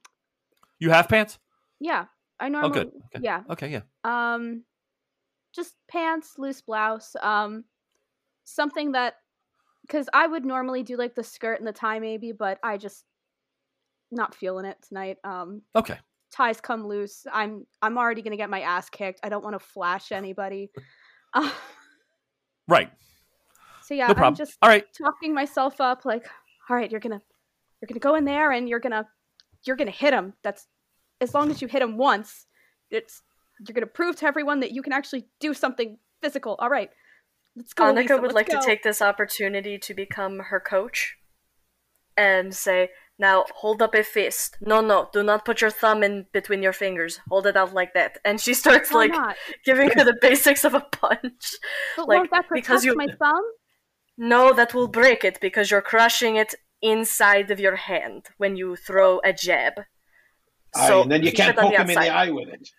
[0.80, 1.38] You have pants?
[1.80, 2.06] yeah,
[2.40, 2.72] I Oh, normally.
[2.72, 2.92] good.
[3.16, 3.24] Okay.
[3.24, 3.44] Yeah.
[3.50, 3.82] Okay, yeah.
[4.04, 4.64] Um,
[5.54, 7.16] just pants, loose blouse.
[7.22, 7.66] Um,
[8.44, 9.16] something that
[9.92, 13.04] because I would normally do like the skirt and the tie maybe, but I just
[14.10, 15.18] not feeling it tonight.
[15.26, 15.98] Um, Okay.
[16.32, 17.26] ties come loose.
[17.32, 19.20] I'm I'm already gonna get my ass kicked.
[19.24, 20.72] I don't want to flash anybody.
[21.34, 21.52] Uh,
[22.68, 22.90] Right.
[23.82, 24.24] so yeah, no.
[24.24, 24.86] I'm just All right.
[24.98, 26.26] talking myself up like
[26.70, 27.22] all right you're gonna
[27.82, 29.06] you're gonna go in there and you're gonna
[29.66, 30.68] you're gonna hit him that's
[31.20, 32.46] as long as you hit him once
[32.92, 33.24] it's
[33.68, 36.92] you're gonna prove to everyone that you can actually do something physical all right
[37.56, 38.60] let's go Annika Lisa, would let's like go.
[38.60, 41.16] to take this opportunity to become her coach
[42.18, 44.58] and say, Now hold up a fist.
[44.62, 47.20] No, no, do not put your thumb in between your fingers.
[47.30, 48.18] Hold it out like that.
[48.26, 49.36] And she starts Why like not?
[49.66, 51.56] giving her the basics of a punch.
[51.98, 53.44] but like, won't that because protect you- my thumb
[54.18, 58.76] No, that will break it because you're crushing it inside of your hand when you
[58.76, 59.74] throw a jab.
[60.76, 62.70] Aye, and then you can't poke him in the eye with it.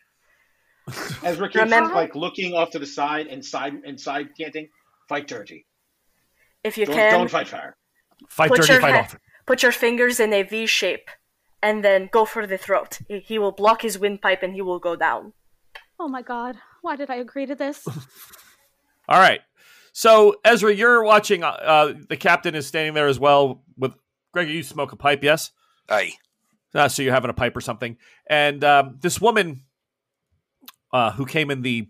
[1.22, 4.68] Ezra keeps Remember- like looking off to the side and side and side chanting,
[5.08, 5.66] "Fight dirty.
[6.64, 7.76] If you Don't, can, don't fight fair."
[8.28, 9.20] Fight Put dirty, your fight ha- often.
[9.46, 11.08] put your fingers in a V shape
[11.62, 12.98] and then go for the throat.
[13.08, 15.32] He, he will block his windpipe and he will go down.
[16.00, 17.86] oh my god why did i agree to this
[19.08, 19.40] All right.
[19.92, 21.42] So Ezra, you're watching.
[21.44, 23.62] Uh, uh, the captain is standing there as well.
[23.76, 23.94] With
[24.32, 25.50] Greg, you smoke a pipe, yes?
[25.88, 26.12] Aye.
[26.74, 27.98] Uh, so you're having a pipe or something.
[28.26, 29.62] And um, this woman,
[30.92, 31.88] uh, who came in the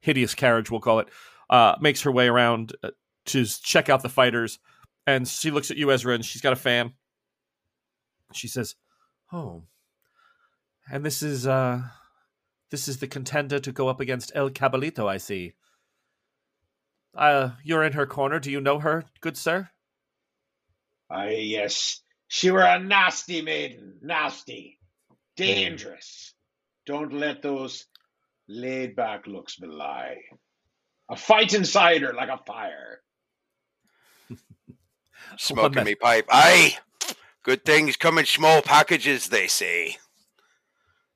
[0.00, 1.08] hideous carriage, we'll call it,
[1.50, 2.90] uh, makes her way around uh,
[3.26, 4.58] to check out the fighters.
[5.06, 6.92] And she looks at you, Ezra, and she's got a fan.
[8.32, 8.74] She says,
[9.32, 9.64] "Oh,
[10.90, 11.80] and this is uh,
[12.70, 15.08] this is the contender to go up against El Cabalito.
[15.08, 15.54] I see.
[17.16, 18.38] Uh, you're in her corner.
[18.38, 19.70] Do you know her, good sir?
[21.10, 24.78] Aye, yes, she were a nasty maiden, nasty,
[25.36, 26.34] dangerous.
[26.88, 27.84] Don't let those
[28.48, 30.16] laid back looks belie.
[31.10, 33.00] A fight inside her like a fire.
[35.36, 36.24] Smoking me pipe.
[36.30, 36.78] Aye.
[37.42, 39.98] Good things come in small packages, they say.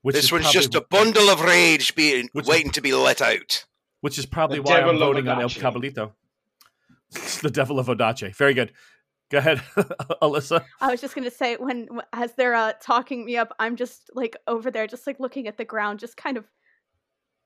[0.03, 3.23] Which this one's just a bundle of rage being Which is- waiting to be let
[3.23, 3.65] out.
[4.03, 5.59] which is probably The why I'm devil of voting on El Odache.
[5.59, 6.13] Cabalito.
[7.43, 8.35] the devil of Odache.
[8.37, 8.73] Very good.
[9.33, 9.59] Go ahead,
[10.23, 10.62] Alyssa.
[10.81, 14.37] i was just gonna say when as they're uh, talking me up i'm just like
[14.47, 16.45] over there just like looking at the ground just kind of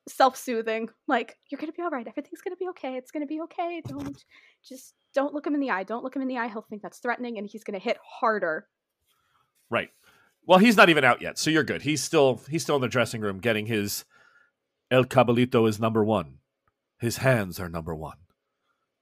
[0.09, 3.81] self-soothing like you're gonna be all right everything's gonna be okay it's gonna be okay
[3.87, 4.25] don't
[4.65, 6.83] just don't look him in the eye don't look him in the eye he'll think
[6.83, 8.67] that's threatening and he's gonna hit harder
[9.71, 9.91] Right.
[10.47, 11.83] Well, he's not even out yet, so you're good.
[11.83, 14.05] He's still he's still in the dressing room getting his
[14.91, 16.39] El Cabalito is number one.
[16.99, 18.19] His hands are number one.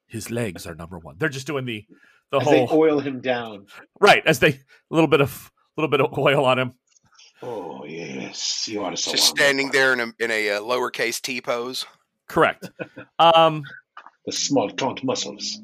[0.06, 1.16] His legs are number one.
[1.18, 1.84] They're just doing the
[2.30, 3.66] the As they whole oil him down.
[4.00, 4.58] right as they a
[4.90, 6.72] little bit of a little bit of oil on him.
[7.42, 11.40] Oh yes, you want to Just standing there in a in a uh, lowercase T
[11.40, 11.84] pose.
[12.28, 12.70] Correct.
[13.18, 13.62] Um,
[14.26, 15.60] The small taunt muscles.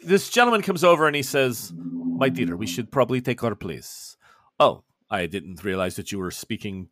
[0.00, 4.16] this gentleman comes over and he says, "My dear, we should probably take our place."
[4.60, 6.88] Oh, I didn't realize that you were speaking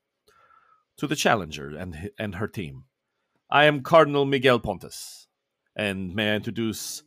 [0.97, 2.85] to the challenger and and her team.
[3.51, 5.29] I am Cardinal Miguel Pontes,
[5.77, 7.03] and may I introduce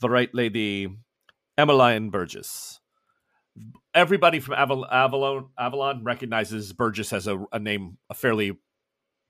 [0.00, 0.88] the right lady,
[1.58, 2.80] Emmeline Burgess.
[3.92, 8.56] Everybody from Aval- Avalon Avalon recognizes Burgess as a, a name, a fairly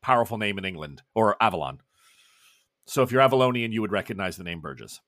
[0.02, 1.80] powerful name in England or Avalon.
[2.86, 5.00] So if you're Avalonian, you would recognize the name Burgess.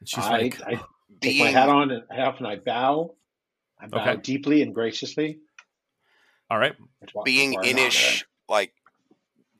[0.00, 0.86] And she's I, like, I take my
[1.20, 3.16] Being hat on and half and I bow.
[3.80, 4.20] I bow Okay.
[4.22, 5.40] deeply and graciously.
[6.50, 6.74] all right.
[7.24, 8.72] Being that's inish, like,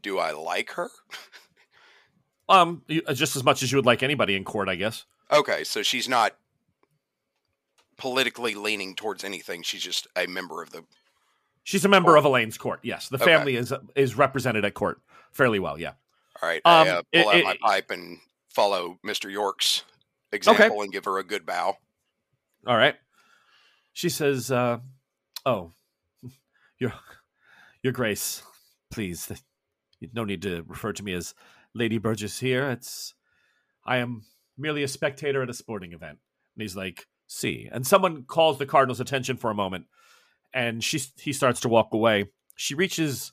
[0.02, 0.88] do I like her?
[2.48, 5.04] Um, uh, just as much as you would like anybody in court, I guess.
[5.32, 6.36] Okay, so she's not
[7.96, 9.62] politically leaning towards anything.
[9.62, 10.84] She's just a member of the.
[11.64, 12.80] She's a member of Elaine's court.
[12.82, 13.24] Yes, the Okay.
[13.24, 15.00] family is is represented at court
[15.32, 15.78] fairly well.
[15.80, 15.92] Yeah.
[16.42, 19.30] All right, Um, I uh, pull it- out my it- pipe and follow Mr.
[19.30, 19.82] York's
[20.32, 21.78] example and give her a good bow.
[22.66, 22.96] All right.
[23.94, 24.78] She says, uh,
[25.44, 25.72] "Oh,
[26.78, 26.92] your
[27.82, 28.42] your Grace,
[28.90, 29.32] please,
[30.12, 31.34] no need to refer to me as
[31.74, 32.70] Lady Burgess here.
[32.70, 33.14] It's
[33.84, 34.24] I am
[34.56, 36.18] merely a spectator at a sporting event."
[36.54, 39.86] And he's like, "See." And someone calls the Cardinal's attention for a moment,
[40.52, 42.30] and she he starts to walk away.
[42.56, 43.32] She reaches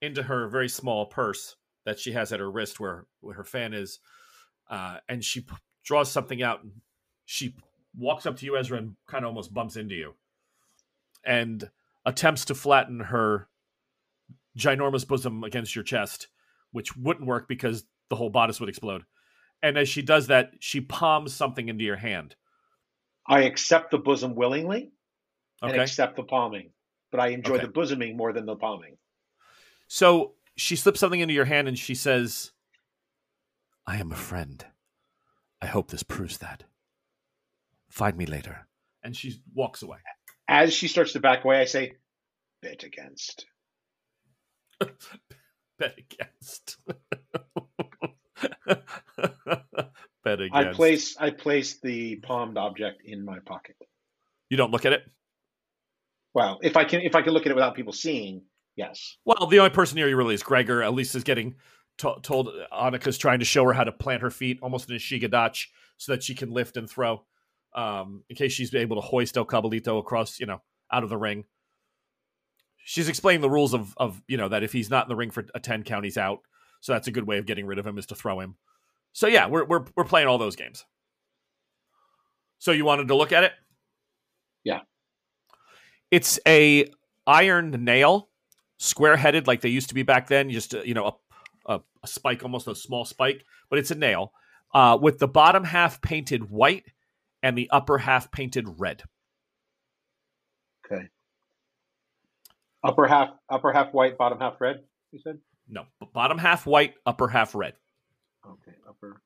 [0.00, 3.74] into her very small purse that she has at her wrist, where where her fan
[3.74, 4.00] is,
[4.68, 6.62] uh, and she p- draws something out.
[6.62, 6.72] And
[7.24, 7.54] she
[7.96, 10.14] walks up to you, Ezra, and kind of almost bumps into you,
[11.24, 11.70] and
[12.04, 13.48] attempts to flatten her
[14.56, 16.28] ginormous bosom against your chest,
[16.72, 19.04] which wouldn't work because the whole bodice would explode.
[19.62, 22.34] And as she does that, she palms something into your hand.
[23.26, 24.92] I accept the bosom willingly
[25.62, 25.82] and Okay.
[25.82, 26.72] accept the palming,
[27.10, 27.66] but I enjoy Okay.
[27.66, 28.96] the bosoming more than the palming.
[29.88, 32.52] So she slips something into your hand and she says,
[33.86, 34.64] I am a friend.
[35.60, 36.64] I hope this proves that.
[37.90, 38.66] Find me later.
[39.02, 39.98] And she walks away.
[40.48, 41.96] As she starts to back away, I say,
[42.62, 43.46] "Bet against."
[45.78, 46.76] Bet against.
[50.24, 50.54] Bet against.
[50.54, 53.76] I place I place the palmed object in my pocket.
[54.48, 55.02] You don't look at it?
[56.34, 58.42] Well, if I can if I can look at it without people seeing,
[58.76, 59.16] yes.
[59.24, 60.82] Well, the only person near you really is Gregor.
[60.82, 61.56] Elise is getting
[61.98, 62.50] to- told.
[62.72, 66.12] Annika's trying to show her how to plant her feet almost in a shigadach so
[66.12, 67.24] that she can lift and throw,
[67.74, 71.16] um, in case she's able to hoist El Cabalito across, you know, out of the
[71.16, 71.44] ring.
[72.84, 75.30] She's explaining the rules of of you know that if he's not in the ring
[75.30, 76.40] for a ten count, he's out.
[76.80, 78.56] So that's a good way of getting rid of him is to throw him.
[79.12, 80.84] So yeah, we're we're we're playing all those games.
[82.58, 83.52] So you wanted to look at it?
[84.64, 84.80] Yeah.
[86.10, 86.86] It's a
[87.26, 88.28] iron nail
[88.78, 91.18] square headed like they used to be back then just uh, you know
[91.66, 94.32] a, a, a spike almost a small spike but it's a nail
[94.72, 96.86] uh, with the bottom half painted white
[97.42, 99.02] and the upper half painted red
[100.90, 101.08] Okay.
[102.82, 104.80] Upper half upper half white, bottom half red,
[105.12, 105.38] you said?
[105.68, 107.74] no bottom half white upper half red
[108.44, 109.20] Okay, upper.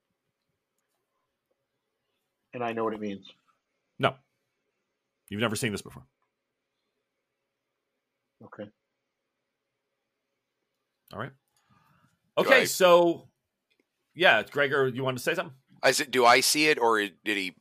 [2.53, 3.27] And I know what it means.
[3.99, 4.15] no
[5.31, 6.03] you've never seen this before
[8.45, 8.65] Okay.
[11.13, 11.33] all right
[12.37, 13.29] okay I- so
[14.15, 16.11] yeah gregor you wanted to say something I it?
[16.11, 17.55] Do I see it, or did he?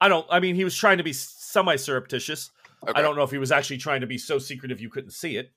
[0.00, 2.50] i don't i mean he was trying to be semi surreptitious
[2.86, 2.92] Okay.
[2.98, 5.36] i don't know if he was actually trying to be so secretive you couldn't see
[5.36, 5.52] it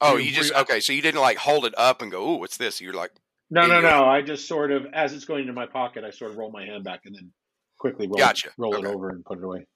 [0.00, 0.78] Oh, you- you just were okay.
[0.80, 3.10] So you didn't like hold it up and go, "Ooh, what's this?" You're like,
[3.50, 4.04] No, no, no.
[4.04, 6.64] I just sort of, as it's going into my pocket, I sort of roll my
[6.66, 7.32] hand back and then
[7.78, 8.50] quickly roll, Gotcha.
[8.58, 9.66] roll it over and put it away.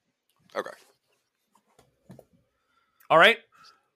[0.54, 0.70] "Okay,
[3.08, 3.38] All right.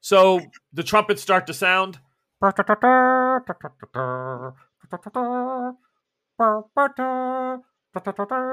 [0.00, 0.40] So
[0.72, 1.98] the trumpets start to sound.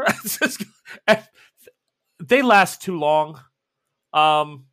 [0.08, 0.64] It's just-
[1.08, 1.28] and
[2.20, 3.42] they last too long.
[4.14, 4.66] Um,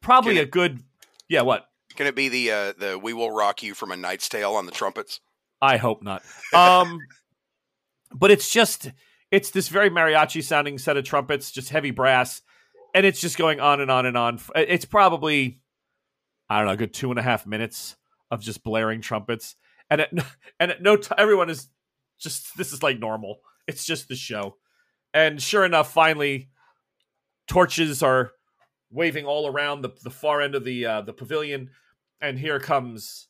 [0.00, 0.82] probably Can a good.
[1.28, 1.42] Yeah.
[1.42, 1.68] What?
[1.94, 4.66] can it be the uh, the We Will Rock You from A Knight's Tale on
[4.66, 5.20] the trumpets?"
[5.62, 6.22] I hope not.
[6.52, 6.98] Um,
[8.12, 8.90] but it's just
[9.30, 12.42] it's this very mariachi sounding set of trumpets, just heavy brass,
[12.94, 14.40] and it's just going on and on and on.
[14.56, 15.60] It's probably
[16.50, 17.96] I don't know, a good two and a half minutes
[18.30, 19.54] of just blaring trumpets,
[19.88, 20.12] and at
[20.60, 21.68] and at no time, everyone is
[22.18, 23.38] just this is like normal.
[23.68, 24.56] It's just the show,
[25.14, 26.50] and sure enough, finally,
[27.46, 28.32] torches are
[28.90, 31.70] waving all around the the far end of the uh, the pavilion,
[32.20, 33.28] and here comes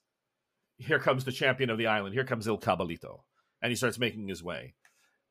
[0.82, 2.14] here comes the champion of the island.
[2.14, 3.20] Here comes Il Cabalito.
[3.60, 4.74] And he starts making his way.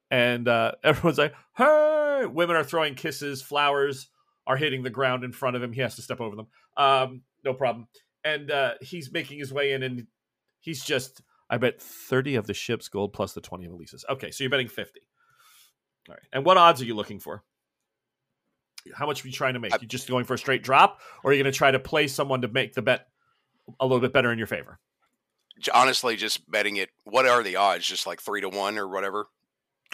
[0.09, 2.25] And uh, everyone's like, hey!
[2.25, 4.07] Women are throwing kisses, flowers
[4.45, 5.71] are hitting the ground in front of him.
[5.73, 6.47] He has to step over them.
[6.77, 7.87] Um, no problem.
[8.23, 10.05] And uh, he's making his way in, and
[10.59, 14.05] he's just, I bet 30 of the ship's gold plus the 20 of Elisa's.
[14.07, 14.99] Okay, so you're betting 50.
[16.09, 16.21] All right.
[16.31, 17.43] And what odds are you looking for?
[18.95, 19.73] How much are you trying to make?
[19.73, 21.79] I- You just going for a straight drop, or are you going to try to
[21.79, 23.07] play someone to make the bet
[23.79, 24.79] a little bit better in your favor?
[25.73, 26.89] Honestly, just betting it.
[27.03, 27.85] What are the odds?
[27.85, 29.27] Just like three to one or whatever.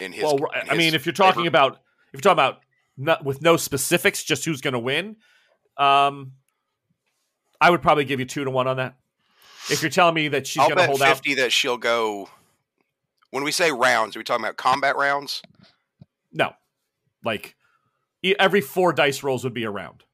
[0.00, 1.48] In his, well, in I mean, if you're talking favor?
[1.48, 1.72] about
[2.12, 2.60] if you're talking about
[2.96, 5.16] not, with no specifics, just who's going to win,
[5.76, 6.32] um,
[7.60, 8.96] I would probably give you two to one on that.
[9.70, 12.28] If you're telling me that she's going to hold out, fifty that she'll go.
[13.30, 15.42] When we say rounds, are we talking about combat rounds?
[16.32, 16.52] no,
[17.24, 17.56] like
[18.38, 20.04] every four dice rolls would be a round.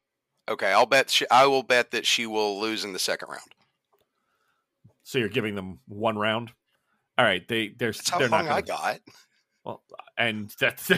[0.49, 1.11] Okay, I'll bet.
[1.11, 3.54] She, I will bet that she will lose in the second round.
[5.05, 6.51] So you're giving them one round.
[7.17, 9.01] All right, they they're That's they're not long I gonna- got.
[9.64, 9.83] Well,
[10.19, 10.90] and that's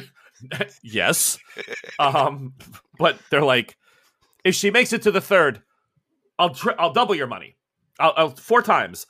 [0.83, 1.39] yes.
[1.99, 2.55] Um,
[2.99, 3.77] but they're like,
[4.45, 5.63] if she makes it to the third,
[6.39, 7.57] I'll tri- I'll double your money.
[7.99, 9.07] I'll, I'll four times.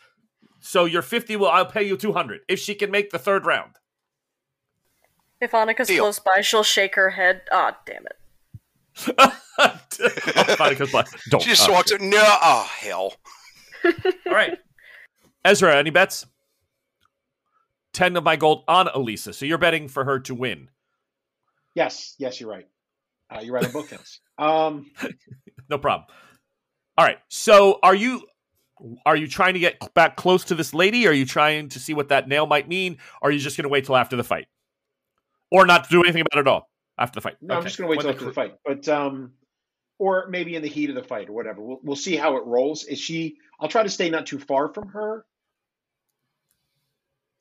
[0.60, 3.44] So your fifty will I'll pay you two hundred if she can make the third
[3.46, 3.72] round.
[5.40, 6.04] If Annika's Deal.
[6.04, 7.42] close by, she'll shake her head.
[7.52, 9.32] Ah, damn it.
[9.58, 11.42] Oh, Monica's like, Don't.
[11.42, 11.90] She just oh, walks.
[11.90, 12.00] shit.
[12.02, 13.14] No, oh hell.
[13.84, 14.58] All right,
[15.46, 16.26] Ezra, any bets?
[17.92, 20.68] Ten of my gold on Elisa, so you're betting for her to win.
[21.74, 22.66] Yes, yes, you're right.
[23.30, 24.20] Uh, you're right on both counts.
[24.38, 24.90] Um,
[25.68, 26.06] No problem.
[26.98, 27.18] All right.
[27.28, 28.22] So are you
[29.04, 31.06] are you trying to get back close to this lady?
[31.06, 32.98] Are you trying to see what that nail might mean?
[33.20, 34.46] Or are you just going to wait till after the fight,
[35.50, 37.36] or not do anything about it at all after the fight?
[37.40, 39.32] no, I'm just going to wait till after the fight, but um,
[39.98, 41.62] or maybe in the heat of the fight or whatever.
[41.62, 42.84] We'll we'll see how it rolls.
[42.84, 43.36] Is she?
[43.58, 45.24] I'll try to stay not too far from her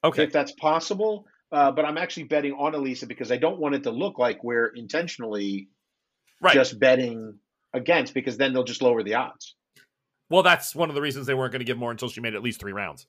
[0.05, 0.23] Okay.
[0.23, 1.25] if that's possible.
[1.51, 4.43] Uh, but I'm actually betting on Elisa because I don't want it to look like
[4.43, 5.69] we're intentionally
[6.41, 6.53] Right.
[6.53, 7.37] just betting
[7.73, 9.55] against because then they'll just lower the odds.
[10.29, 12.35] well, that's one of the reasons they weren't going to give more until she made
[12.35, 13.07] at least three rounds.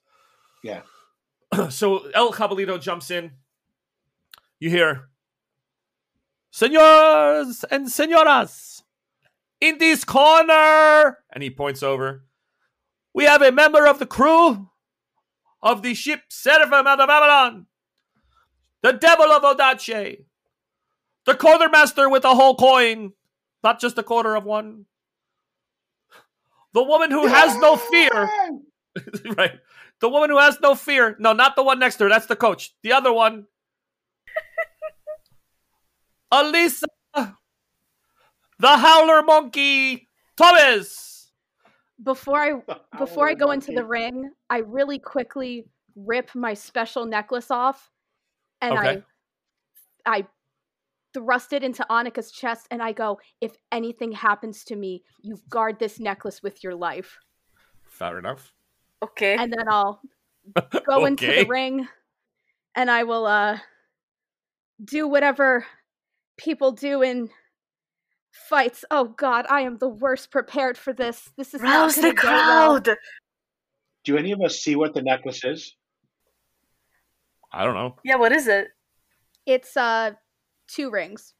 [0.63, 0.81] Yeah.
[1.69, 3.31] so El Cabalito jumps in.
[4.59, 5.09] You hear,
[6.51, 8.81] Senors and Senoras,
[9.61, 12.23] in this corner, and he points over.
[13.13, 14.69] We have a member of the crew
[15.61, 17.65] of the ship Seraphim out of Babylon,
[18.81, 20.23] the Devil of Vodacce,
[21.25, 23.13] the quartermaster with a whole coin,
[23.63, 24.85] not just a quarter of one.
[26.73, 28.29] The woman who has no fear
[29.37, 29.59] right.
[29.99, 31.15] The woman who has no fear.
[31.19, 32.09] No, not the one next to her.
[32.09, 32.75] That's the coach.
[32.83, 33.47] The other one.
[36.31, 40.07] Alisa, The howler monkey.
[40.35, 41.16] Thomas.
[42.03, 47.49] Before I before I go into the ring, I really quickly rip my special necklace
[47.51, 47.91] off
[48.61, 49.03] and Okay.
[50.05, 50.27] I I
[51.13, 55.79] thrust it into Annika's chest and I go, if anything happens to me, you guard
[55.79, 57.17] this necklace with your life.
[57.83, 58.53] Fair enough.
[59.01, 59.35] Okay.
[59.35, 60.01] And then I'll
[60.87, 61.87] go into the ring
[62.75, 63.59] and I will uh
[64.83, 65.65] do whatever
[66.37, 67.29] people do in
[68.49, 68.85] fights.
[68.91, 71.29] Oh god, I am the worst prepared for this.
[71.37, 72.81] This is not Rouse the gonna go well.
[72.81, 72.97] crowd.
[74.03, 75.75] Do any of us see what the necklace is?
[77.51, 77.95] I don't know.
[78.03, 78.67] Yeah, what is it?
[79.45, 80.11] It's uh
[80.67, 81.33] two rings.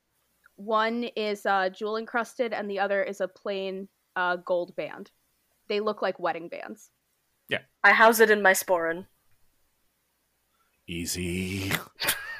[0.56, 5.12] One is uh jewel encrusted and the other is a plain uh gold band.
[5.70, 6.90] They look like wedding bands.
[7.50, 9.06] Yeah, I house it in my sporran.
[10.88, 11.72] Easy.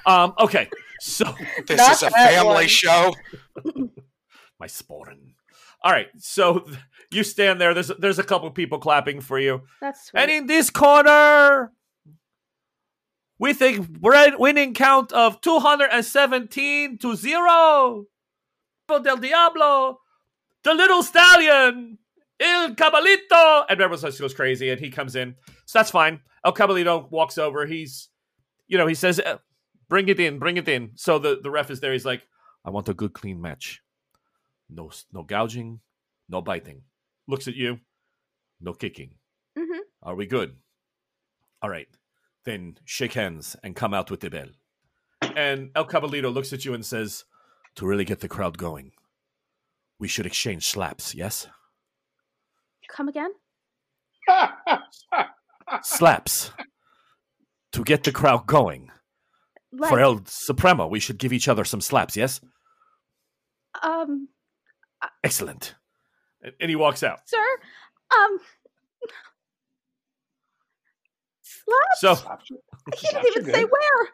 [0.06, 0.70] Um, okay.
[1.02, 1.26] So
[1.68, 2.68] This Not is a family one.
[2.68, 3.14] show.
[4.60, 5.34] my sporting.
[5.84, 6.08] All right.
[6.18, 6.68] So
[7.12, 7.74] you stand there.
[7.74, 9.62] There's there's a couple people clapping for you.
[9.82, 10.20] That's sweet.
[10.20, 11.72] And in this corner,
[13.40, 13.86] with a
[14.38, 18.06] winning count of 217 to 0,
[18.88, 20.00] del Diablo,
[20.64, 22.00] the little stallion,
[22.40, 23.66] El Cabalito.
[23.70, 25.36] And everyone just goes crazy, and he comes in.
[25.66, 26.22] So that's fine.
[26.46, 27.66] El Cabalito walks over.
[27.66, 28.10] He's,
[28.68, 29.38] you know, he says, "Uh,
[29.90, 30.92] bring it in, bring it in.
[30.96, 31.94] So the, the ref is there.
[31.94, 32.28] He's like,
[32.66, 33.82] I want a good, clean match.
[34.70, 35.80] No, no gouging,
[36.30, 36.82] no biting.
[37.28, 37.80] Looks at you,
[38.60, 39.16] no kicking.
[39.58, 39.80] Mhm.
[40.04, 40.58] Are we good?
[41.62, 41.88] All right.
[42.44, 44.50] Then shake hands and come out with the bell.
[45.22, 47.26] And El Cabalito looks at you and says,
[47.76, 48.92] To really get the crowd going,
[50.00, 51.48] we should exchange slaps, yes?
[52.90, 53.32] Come again?
[55.82, 56.52] Slaps.
[57.74, 58.92] to get the crowd going.
[59.72, 62.40] Like, For El Supremo, we should give each other some slaps, yes?
[63.84, 64.30] um,
[65.24, 65.76] Excellent.
[66.42, 67.20] And, and he walks out.
[67.28, 67.38] sir,
[68.16, 68.40] um,
[71.42, 71.78] slap?
[71.98, 72.58] So, Slaps are-
[72.94, 74.08] I can't even say where.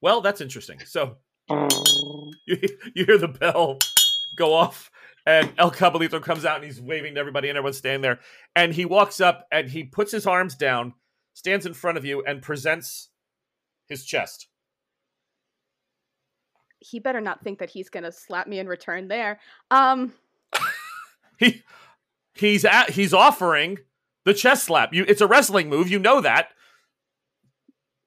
[0.00, 0.80] well, that's interesting.
[0.84, 1.16] So,
[1.50, 2.58] you,
[2.94, 3.78] you hear the bell
[4.36, 4.90] go off
[5.26, 8.20] and El Cabalito comes out and he's waving to everybody and everyone's standing there.
[8.56, 10.94] And he walks up and he puts his arms down,
[11.34, 13.10] stands in front of you, and presents
[13.88, 14.48] his chest.
[16.82, 19.40] He better not think that he's gonna slap me in return there.
[19.70, 20.12] Um,
[21.38, 21.62] He
[22.34, 23.78] he's at he's offering
[24.24, 24.94] the chest slap.
[24.94, 26.50] You it's a wrestling move, you know that.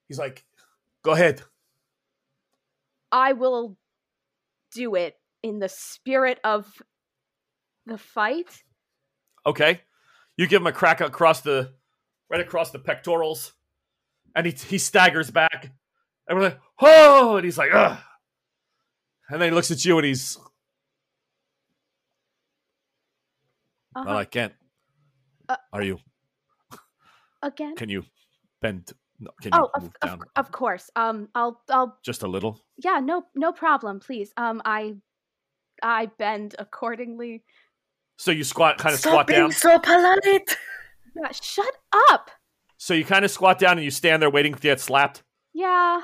[0.08, 0.46] He's like,
[1.04, 1.42] go ahead.
[3.12, 3.76] I will
[4.74, 6.66] do it in the spirit of
[7.86, 8.64] the fight.
[9.46, 9.82] Okay.
[10.38, 11.74] You give him a crack across the
[12.30, 13.54] right across the pectorals,
[14.36, 15.72] and he he staggers back.
[16.28, 17.98] And we're like, oh, and he's like, ugh.
[19.30, 20.38] And then he looks at you and he's,
[23.96, 24.04] Uh-huh.
[24.08, 24.54] well, I can't.
[25.48, 26.00] Uh- Are you?
[27.42, 27.76] Again?
[27.76, 28.04] Can you
[28.62, 30.90] bend No, can you Oh, of, move of, down of course.
[30.96, 32.60] Um, I'll I'll just a little?
[32.78, 34.34] yeah, no no problem, please.
[34.36, 34.96] Um, I
[35.82, 37.44] I bend accordingly.
[38.18, 39.52] So you squat, kind of Stop squat being down.
[39.52, 40.58] so polite.
[41.16, 41.74] Yeah, shut
[42.12, 42.32] up.
[42.78, 45.24] So you kind of squat down and you stand there waiting to get slapped.
[45.54, 46.02] Yeah.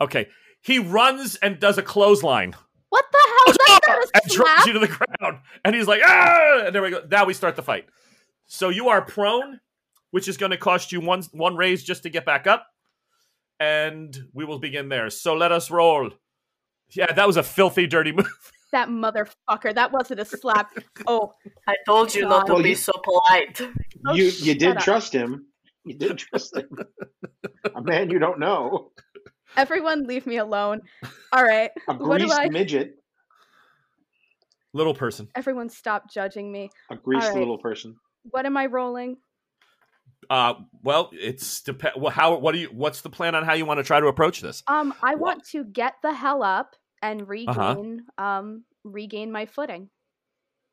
[0.00, 0.28] Okay.
[0.62, 2.54] He runs and does a clothesline
[2.88, 3.54] What the hell?
[3.68, 5.38] That's not a and drops you to the ground.
[5.64, 6.62] And he's like, ah!
[6.66, 7.02] And there we go.
[7.10, 7.86] Now we start the fight.
[8.46, 9.60] So you are prone,
[10.10, 12.66] which is going to cost you one one raise just to get back up.
[13.60, 15.08] And we will begin there.
[15.10, 16.10] So let us roll.
[16.90, 18.26] Yeah, that was a filthy, dirty move.
[18.72, 19.74] That motherfucker.
[19.74, 20.72] That wasn't a slap.
[21.06, 21.34] Oh,
[21.66, 23.60] I told you not to Well, be you- so polite.
[24.14, 24.82] You you did up.
[24.82, 25.46] trust him.
[25.84, 26.68] You did trust him.
[27.74, 28.92] A man you don't know.
[29.56, 30.80] Everyone, leave me alone.
[31.32, 31.70] All right.
[31.88, 32.98] A What do greased I- midget.
[34.74, 35.28] Little person.
[35.34, 36.70] Everyone, stop judging me.
[36.90, 37.38] A greased right.
[37.38, 37.96] little person.
[38.30, 39.18] What am I rolling?
[40.30, 43.66] Uh, well, it's dep- well, how what do you what's the plan on how you
[43.66, 44.62] want to try to approach this?
[44.68, 45.20] Um, I What?
[45.20, 47.28] want to get the hell up and Uh-huh.
[47.28, 49.90] regain um regain my footing.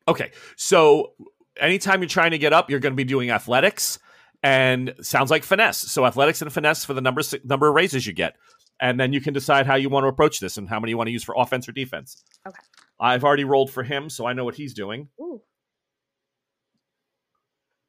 [0.08, 0.30] Okay.
[0.56, 1.12] So
[1.58, 3.98] anytime you're trying to get up, you're going to be doing athletics
[4.42, 5.78] and sounds like finesse.
[5.78, 8.36] So athletics and finesse for the number si- number of raises you get.
[8.80, 10.96] And then you can decide how you want to approach this and how many you
[10.96, 12.24] want to use for offense or defense.
[12.48, 12.62] Okay.
[12.98, 15.08] I've already rolled for him, so I know what he's doing.
[15.20, 15.42] Ooh.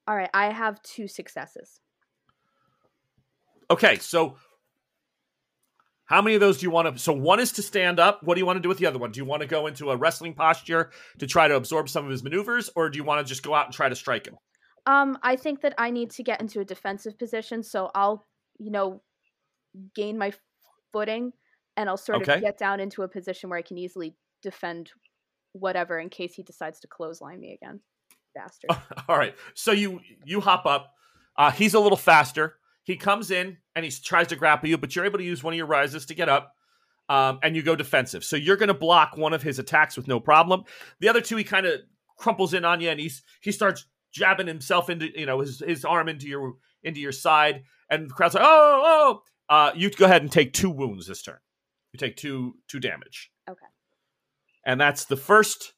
[0.08, 1.80] All right, I have two successes.
[3.70, 4.36] Okay, so
[6.06, 7.02] how many of those do you want to?
[7.02, 8.22] So one is to stand up.
[8.24, 9.12] What do you want to do with the other one?
[9.12, 12.12] Do you want to go into a wrestling posture to try to absorb some of
[12.12, 14.36] his maneuvers, or do you want to just go out and try to strike him?
[14.86, 18.28] Um, I think that I need to get into a defensive position, so I'll,
[18.60, 19.02] you know,
[19.96, 20.34] gain my
[20.92, 21.34] footing,
[21.78, 22.36] and I'll sort Okay.
[22.36, 24.92] of get down into a position where I can easily defend
[25.54, 27.82] whatever in case he decides to clothesline me again.
[28.36, 28.72] Bastard.
[29.10, 29.36] All right.
[29.54, 30.94] So you you hop up.
[31.38, 32.56] Uh, he's a little faster.
[32.84, 35.54] He comes in and he tries to grapple you, but you're able to use one
[35.54, 36.54] of your raises to get up.
[37.10, 38.24] Um, and you go defensive.
[38.24, 40.64] So you're going to block one of his attacks with no problem.
[41.02, 41.82] The other two, he kind of
[42.18, 45.84] crumples in on you, and he's he starts jabbing himself into you know his his
[45.84, 49.24] arm into your into your side, and the crowd's like, oh oh.
[49.50, 51.40] Uh, you go ahead and take two wounds this turn.
[51.94, 53.32] You take two two damage.
[53.50, 53.66] Okay.
[54.66, 55.74] And that's the first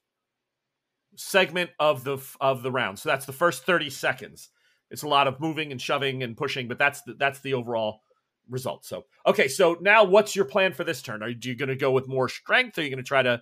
[1.16, 3.00] segment of the of the round.
[3.00, 4.50] So that's the first 30 seconds.
[4.92, 8.02] It's a lot of moving and shoving and pushing, but that's the, that's the overall
[8.50, 8.86] result.
[8.86, 11.24] So okay, so now what's your plan for this turn?
[11.24, 12.78] Are you going to go with more strength?
[12.78, 13.42] Are you going to try to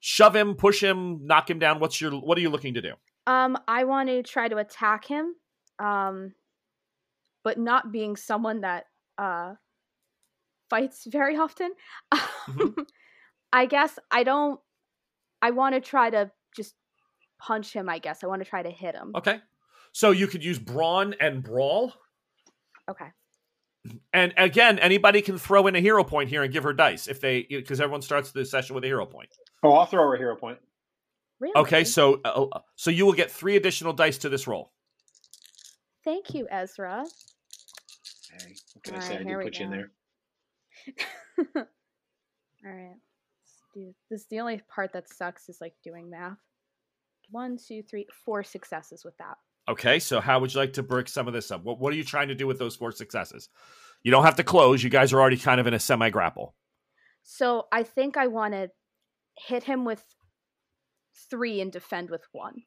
[0.00, 1.80] shove him, push him, knock him down?
[1.80, 2.94] What's your what are you looking to do?
[3.26, 5.34] Um, I want to try to attack him,
[5.78, 6.34] um,
[7.42, 8.84] but not being someone that
[9.18, 9.54] uh
[10.70, 11.72] fights very often.
[12.48, 12.86] Mhm.
[13.52, 14.60] I guess I don't.
[15.40, 16.74] I want to try to just
[17.40, 17.88] punch him.
[17.88, 19.12] I guess I want to try to hit him.
[19.14, 19.40] Okay.
[19.92, 21.92] So you could use brawn and brawl.
[22.90, 23.06] Okay.
[24.12, 27.20] And again, anybody can throw in a hero point here and give her dice if
[27.20, 29.28] they because everyone starts the session with a hero point.
[29.62, 30.58] Oh, I'll throw her a hero point.
[31.38, 31.54] Really?
[31.56, 34.72] Okay, so uh, uh, so you will get three additional dice to this roll.
[36.02, 37.04] Thank you, Ezra.
[38.38, 39.14] Hey, what can I Alright, say?
[39.14, 39.76] I here did we put you in go.
[39.76, 39.90] there.
[42.66, 42.96] All right.
[42.96, 44.22] Let's do this.
[44.22, 46.38] is The only part that sucks is like doing math.
[47.30, 49.36] One, two, three, four successes with that.
[49.66, 51.64] Okay, so how would you like to break some of this up?
[51.64, 53.48] What, what are you trying to do with those four successes?
[54.02, 54.82] You don't have to close.
[54.84, 56.54] You guys are already kind of in a semi grapple.
[57.22, 58.70] So I think I want to
[59.46, 60.02] hit him with
[61.30, 62.64] three and defend with one.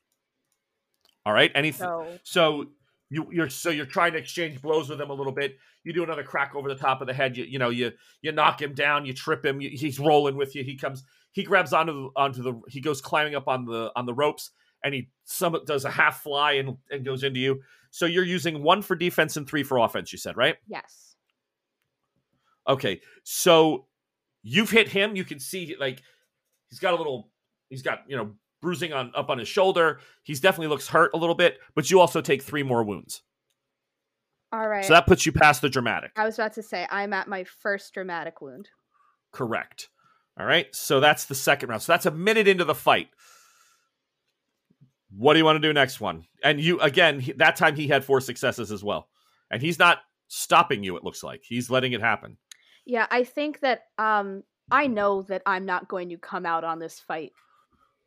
[1.26, 1.51] All right.
[1.53, 1.86] Anything.
[1.86, 2.65] So So
[3.10, 5.58] you you're so you're trying to exchange blows with him a little bit.
[5.84, 7.38] You do another crack over the top of the head.
[7.38, 7.91] You you know you
[8.22, 9.05] you knock him down.
[9.05, 9.62] You trip him.
[9.62, 10.64] You, he's rolling with you.
[10.64, 11.03] He comes.
[11.32, 12.60] He grabs onto the, onto the.
[12.68, 14.51] He goes climbing up on the on the ropes,
[14.84, 17.62] and he some does a half fly and and goes into you.
[17.91, 20.12] So you're using one for defense and three for offense.
[20.12, 20.55] You said right?
[20.68, 21.16] yes.
[22.68, 23.86] Okay, so
[24.43, 25.16] you've hit him.
[25.16, 26.01] You can see like
[26.70, 27.30] he's got a little.
[27.70, 29.99] He's got you know bruising on up on his shoulder.
[30.24, 33.22] He's definitely looks hurt a little bit, but you also take three more wounds.
[34.51, 34.86] All right.
[34.86, 36.12] So that puts you past the dramatic.
[36.16, 38.70] I was about to say I'm at my first dramatic wound.
[39.32, 39.89] Correct.
[40.39, 40.74] All right.
[40.74, 41.82] So that's the second round.
[41.82, 43.10] So that's a minute into the fight.
[45.16, 46.26] What do you want to do next one?
[46.43, 49.10] And you again, he, that time he had four successes as well.
[49.51, 51.43] And he's not stopping you it looks like.
[51.43, 52.38] He's letting it happen.
[52.86, 56.80] Yeah, I think that um I know that I'm not going to come out on
[56.80, 57.32] this fight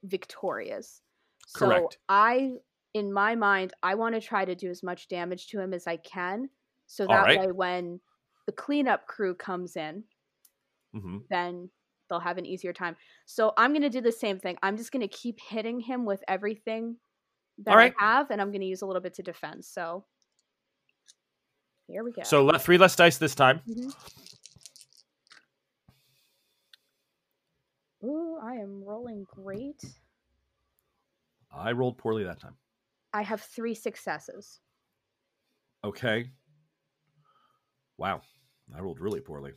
[0.05, 1.03] victorious.
[1.46, 1.98] So Correct.
[2.09, 2.55] I
[2.94, 5.86] in my mind, I want to try to do as much damage to him as
[5.86, 6.51] I can.
[6.86, 7.38] So that right.
[7.38, 8.01] way when
[8.46, 10.05] the cleanup crew comes in,
[10.92, 11.70] hmm then
[12.09, 12.96] they'll have an easier time.
[13.26, 14.57] So I'm going to do the same thing.
[14.62, 16.96] I'm just going to keep hitting him with everything
[17.64, 17.94] that right.
[18.01, 19.64] I have and I'm going to use a little bit to defend.
[19.64, 20.05] So
[21.86, 22.22] Here we go.
[22.22, 23.61] So three less dice this time.
[23.68, 23.92] Mhm.
[28.05, 29.84] Ooh, I am rolling great.
[31.55, 32.55] I rolled poorly that time.
[33.12, 34.61] I have three successes.
[35.84, 36.30] Okay.
[37.98, 38.22] Wow.
[38.74, 39.53] I rolled really poorly.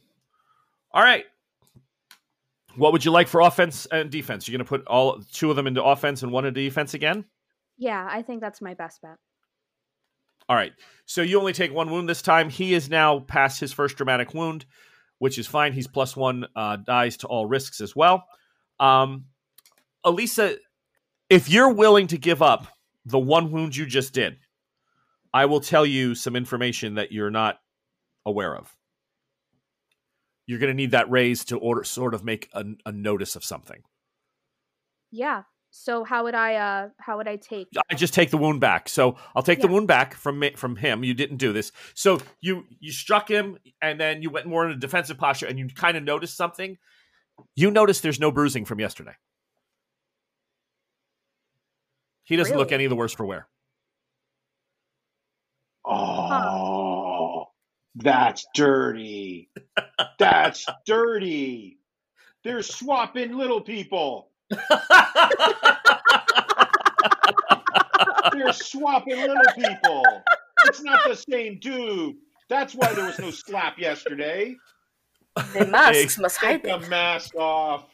[0.92, 1.26] All right.
[2.76, 4.48] What would you like for offense and defense?
[4.48, 7.26] You're going to put all two of them into offense and one into defense again?
[7.78, 9.18] Yeah, I think that's my best bet.
[10.50, 10.74] All right.
[11.06, 12.50] So you only take one wound this time.
[12.50, 14.66] He is now past his first dramatic wound,
[15.24, 15.72] which is fine.
[15.72, 18.26] He's plus one uh, dies to all risks as well.
[18.78, 19.28] Um,
[20.04, 20.58] Elisa,
[21.30, 22.68] if you're willing to give up
[23.06, 24.36] the one wound you just did,
[25.34, 27.60] I will tell you some information that you're not
[28.26, 28.76] aware of.
[30.46, 33.46] You're going to need that raise to order, sort of make a, a notice of
[33.46, 33.82] something.
[35.10, 35.44] Yeah.
[35.76, 38.88] So how would I uh how would I take I just take the wound back.
[38.88, 41.04] So I'll take the wound back from me, from him.
[41.04, 41.72] You didn't do this.
[41.96, 45.58] So you you struck him, and then you went more in a defensive posture, and
[45.58, 46.78] you kind of noticed something.
[47.56, 49.16] You noticed there's no bruising from yesterday.
[52.24, 52.84] He doesn't look Really?
[52.84, 53.48] any the worse for wear.
[55.84, 57.48] Oh,
[57.96, 59.50] that's dirty.
[60.20, 61.80] That's dirty.
[62.44, 64.33] They're swapping little people.
[68.34, 70.04] They're swapping little people.
[70.66, 72.16] It's not the same dude.
[72.50, 74.56] That's why there was no slap yesterday.
[75.36, 77.86] The masks must Take hide the mask off.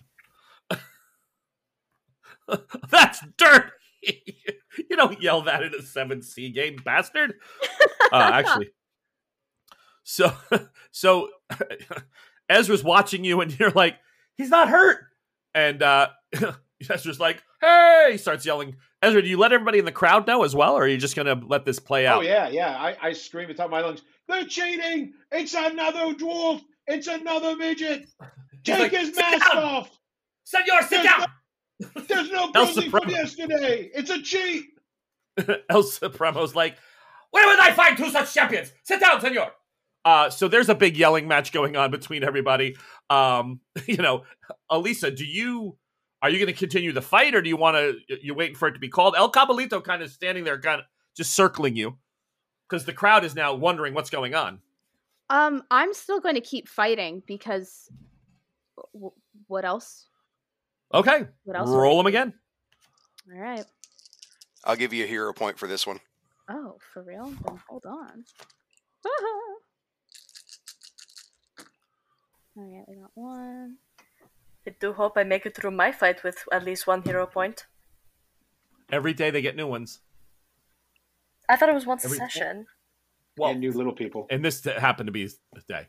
[2.90, 3.70] That's dirty.
[4.04, 7.36] you don't yell that in a seven C game, bastard.
[8.12, 8.70] Uh, actually,
[10.04, 10.34] so
[10.92, 11.30] so
[12.50, 13.98] Ezra's watching you, and you're like,
[14.36, 15.06] he's not hurt,
[15.54, 16.10] and uh,
[16.90, 18.76] Ezra's like, hey, he starts yelling.
[19.02, 21.16] Ezra, do you let everybody in the crowd know as well, or are you just
[21.16, 22.20] gonna let this play out?
[22.20, 22.76] Oh yeah, yeah.
[22.78, 24.02] I, I scream at the top of my lungs.
[24.28, 25.14] They're cheating.
[25.32, 26.62] It's another dwarf.
[26.88, 28.08] It's another midget.
[28.64, 30.00] Take like, his mask down." off.
[30.44, 31.28] Senor, sit There's down.
[32.08, 33.90] There's no El from yesterday.
[33.94, 34.66] It's a cheat.
[35.70, 36.78] El Supremo's like,
[37.32, 38.74] where would I find two such champions?
[38.84, 39.52] Sit down, senor.
[40.04, 42.76] Uh, so there's a big yelling match going on between everybody.
[43.10, 44.24] Um, you know,
[44.70, 45.78] Elisa, do you
[46.22, 47.98] are you going to continue the fight, or do you want to?
[48.22, 49.16] you're waiting for it to be called?
[49.18, 51.98] El Cabalito kind of standing there, kind of just circling you,
[52.70, 54.60] because the crowd is now wondering what's going on.
[55.30, 57.90] Um I'm still going to keep fighting because
[58.94, 59.12] w-
[59.48, 60.08] what else?
[60.94, 61.70] Okay, What else?
[61.70, 62.34] roll them again.
[63.32, 63.64] All right.
[64.66, 66.00] I'll give you a hero point for this one.
[66.50, 67.26] Oh, for real?
[67.46, 68.24] Then hold on.
[72.58, 73.78] All right, we got one.
[74.70, 77.66] I do hope I make it through my fight with at least one hero point.
[78.92, 80.00] Every day they get new ones.
[81.50, 82.68] I thought it was once a session.
[83.36, 84.28] Well, and new little people.
[84.30, 85.88] and this happened to be the day.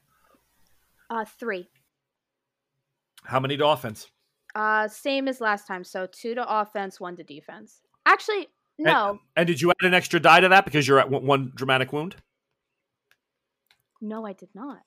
[1.11, 1.69] Uh, three.
[3.25, 4.09] How many to offense?
[4.55, 5.85] Uh, same as last time.
[5.85, 7.83] So two to offense, one to defense.
[8.07, 11.27] Actually, no, And did you add an extra die to that because you're at one-
[11.27, 12.17] one dramatic wound?
[14.01, 14.79] no, I did not.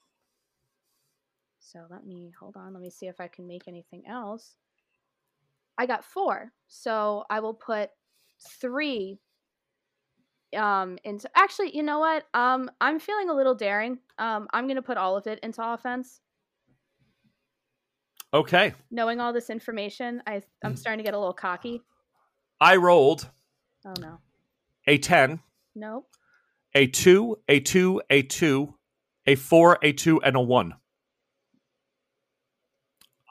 [1.74, 2.72] So let me hold on.
[2.74, 4.56] Let me see if I can make anything else.
[5.76, 7.90] I got four, so I will put
[8.62, 9.20] three.
[10.56, 12.26] Um, into actually, you know what?
[12.36, 13.98] Um, I'm feeling a little daring.
[14.20, 16.22] Um, I'm gonna put all of it into offense.
[18.32, 18.76] Okay.
[18.92, 20.44] Knowing all this information, I.
[20.64, 21.82] I'm starting to get a little cocky.
[22.62, 23.30] I rolled
[23.86, 24.20] Oh no,
[24.88, 25.40] a 10,
[25.76, 26.08] nope.
[26.76, 28.74] a 2, a 2, a 2,
[29.26, 30.74] a 4, a 2, and a 1.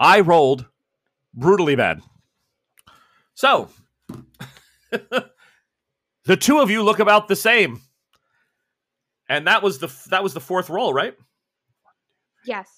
[0.03, 0.66] I rolled
[1.32, 2.03] brutally bad.
[3.34, 3.70] So,
[4.90, 7.80] the two of you look about the same.
[9.28, 11.14] And that was the that was the fourth roll, right?
[12.44, 12.68] Yes.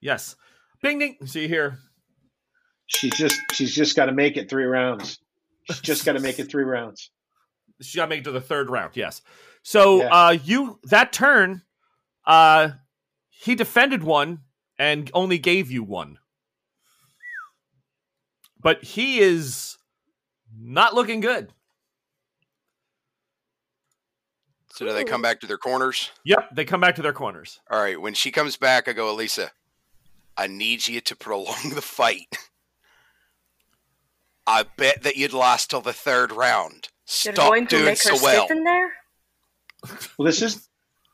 [0.00, 0.36] Yes.
[0.82, 1.16] Bing ding.
[1.26, 1.78] See you hear
[2.86, 5.18] She's just she's just got to make it three rounds.
[5.64, 7.10] She's just got to make it three rounds.
[7.82, 8.96] she got to make it to the third round.
[8.96, 9.22] Yes.
[9.62, 10.08] So Yeah.
[10.14, 11.62] uh, you that turn,
[12.26, 12.70] uh,
[13.30, 14.40] he defended one
[14.78, 16.18] and only gave you one,
[18.66, 19.78] but he is
[20.60, 21.52] not looking good.
[24.74, 26.10] So do they come back to their corners?
[26.24, 27.60] Yep, they come back to their corners.
[27.70, 28.00] All right.
[28.00, 29.52] When she comes back, I go, Elisa,
[30.36, 32.36] I need you to prolong the fight.
[34.48, 36.88] I bet that you'd last till the third round.
[37.24, 38.48] You're Stop going to doing make her so well.
[38.48, 38.92] sit in there?
[40.18, 40.68] Well, this is,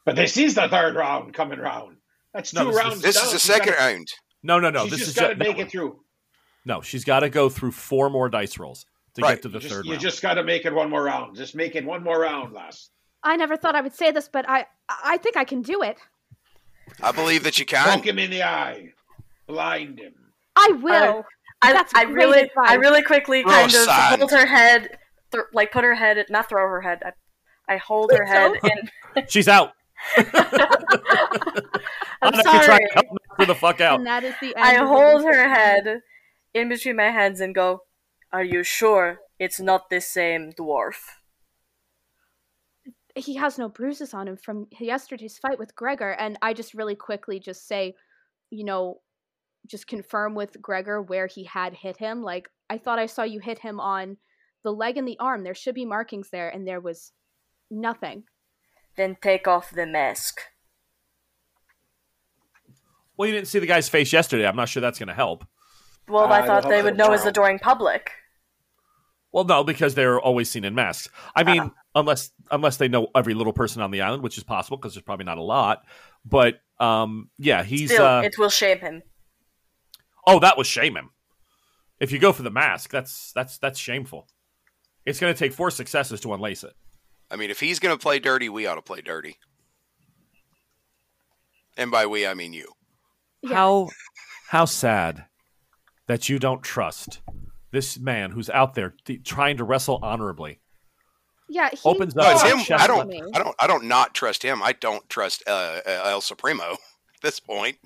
[0.06, 1.98] but this is the third round coming round.
[2.32, 3.02] That's No, two this is- rounds.
[3.02, 3.26] This down.
[3.26, 4.08] is the second gotta- round.
[4.42, 4.84] No, no, no.
[4.84, 5.98] she's this just is got to make no, it through.
[6.64, 6.80] No.
[6.80, 9.72] She's got to go through four more dice rolls to Right, get to the just,
[9.74, 10.02] third you round.
[10.02, 11.36] just got to make it one more round.
[11.36, 12.90] Just make it one more round, lass.
[13.22, 15.98] I never thought I would say this, but I I think I can do it.
[17.02, 17.86] I believe that you can.
[17.88, 18.92] Poke him in the eye.
[19.46, 20.14] Blind him.
[20.56, 21.24] I will.
[21.62, 22.70] I, That's I great really, advice.
[22.70, 24.18] I really quickly Throw kind of aside.
[24.18, 24.98] hold her head,
[25.30, 27.00] th- like put her head, not throw her head.
[27.68, 28.52] I, I hold her head,
[29.14, 29.72] and She's out.
[30.16, 30.26] I'm
[32.22, 32.78] Anna can try sorry.
[32.88, 33.06] to help
[33.38, 33.98] her the fuck out.
[33.98, 34.64] And that is the end.
[34.64, 36.00] I hold her head
[36.54, 37.84] in between my hands and go,
[38.32, 41.18] "Are you sure it's not the same dwarf?"
[43.14, 46.96] He has no bruises on him from yesterday's fight with Gregor, and I just really
[46.96, 47.94] quickly just say,
[48.50, 49.02] you know,
[49.66, 52.22] just confirm with Gregor where he had hit him.
[52.22, 54.16] Like I thought I saw you hit him on
[54.64, 55.44] the leg and the arm.
[55.44, 57.12] There should be markings there, and there was
[57.70, 58.24] nothing.
[58.96, 60.40] Then take off the mask.
[63.16, 64.46] Well, you didn't see the guy's face yesterday.
[64.46, 65.44] I'm not sure that's going to help.
[66.08, 68.12] Well, Uh, I thought they would know as adoring public.
[69.32, 71.08] Well, no, because they're always seen in masks.
[71.34, 74.76] I mean, unless unless they know every little person on the island, which is possible
[74.76, 75.84] because there's probably not a lot.
[76.24, 77.90] But um, yeah, he's.
[77.90, 79.02] Still, uh, it will shame him.
[80.26, 81.10] oh, that was shame him.
[81.98, 84.28] If you go for the mask, that's that's that's shameful.
[85.06, 86.74] It's going to take four successes to unlace it.
[87.30, 89.38] I mean, if he's going to play dirty, we ought to play dirty.
[91.76, 92.68] And by we, I mean you.
[93.42, 93.54] Yeah.
[93.54, 93.88] How
[94.48, 95.24] how sad
[96.12, 97.22] that you don't trust
[97.70, 100.60] this man who's out there th- trying to wrestle honorably.
[101.48, 102.76] Yeah, he Opens No, up it's him.
[102.78, 103.10] I don't.
[103.34, 103.56] I don't.
[103.58, 104.62] I don't not trust him.
[104.62, 106.78] I don't trust uh, uh, El Supremo at
[107.22, 107.78] this point.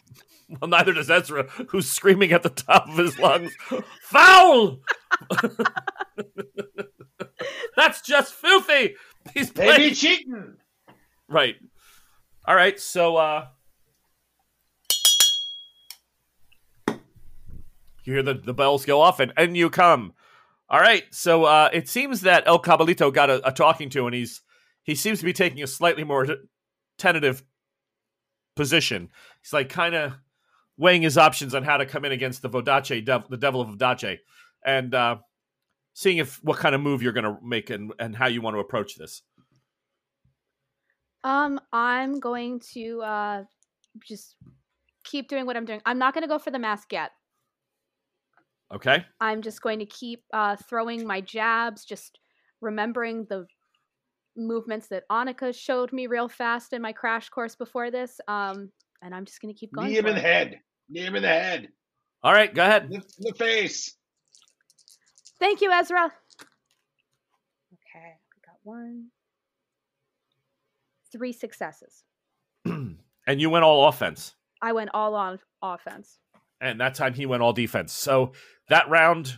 [0.60, 3.52] Well, neither does Ezra, who's screaming at the top of his lungs,
[4.02, 4.80] "Foul!"
[7.76, 8.96] That's just filthy.
[9.34, 10.54] He's They be cheating.
[11.28, 11.54] right.
[12.44, 13.46] All right, so uh
[18.06, 20.14] you hear the, the bells go off and, and you come.
[20.68, 24.14] All right, so uh it seems that El Cabalito got a, a talking to and
[24.14, 24.42] he's
[24.82, 26.26] he seems to be taking a slightly more
[26.98, 27.42] tentative
[28.54, 29.10] position.
[29.42, 30.14] He's like kind of
[30.76, 33.68] weighing his options on how to come in against the Vodacce, dev- the Devil of
[33.68, 34.18] Vodacce,
[34.64, 35.16] and uh,
[35.94, 38.54] seeing if what kind of move you're going to make and, and how you want
[38.54, 39.22] to approach this.
[41.24, 43.44] Um, I'm going to uh
[44.06, 44.36] just
[45.04, 45.80] keep doing what I'm doing.
[45.86, 47.10] I'm not going to go for the mask yet.
[48.74, 49.04] Okay.
[49.20, 52.18] I'm just going to keep uh throwing my jabs, just
[52.60, 53.46] remembering the
[54.36, 58.20] movements that Annika showed me real fast in my crash course before this.
[58.28, 58.70] Um,
[59.02, 59.88] and I'm just going to keep going.
[59.88, 60.60] Knee him in the head.
[60.88, 61.68] Knee him in the head.
[62.22, 62.52] All right.
[62.52, 62.88] Go ahead.
[62.90, 63.96] In the face.
[65.38, 66.04] Thank you, Ezra.
[67.72, 69.08] Okay, we got one,
[71.12, 72.04] three successes.
[72.64, 72.98] and
[73.28, 74.34] you went all offense.
[74.62, 76.18] I went all on offense.
[76.60, 77.92] And that time he went all defense.
[77.92, 78.32] So
[78.68, 79.36] that round,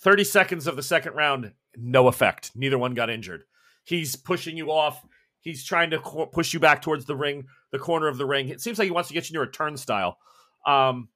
[0.00, 2.52] 30 seconds of the second round, no effect.
[2.54, 3.44] Neither one got injured.
[3.84, 5.04] He's pushing you off.
[5.40, 8.48] He's trying to co- push you back towards the ring, the corner of the ring.
[8.48, 10.18] It seems like he wants to get you near a turnstile.
[10.66, 11.08] Um,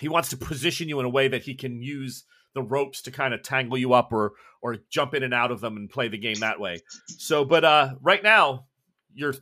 [0.00, 3.10] he wants to position you in a way that he can use the ropes to
[3.10, 6.08] kind of tangle you up or or jump in and out of them and play
[6.08, 6.80] the game that way.
[7.06, 8.66] So, but uh, right now
[9.14, 9.34] you're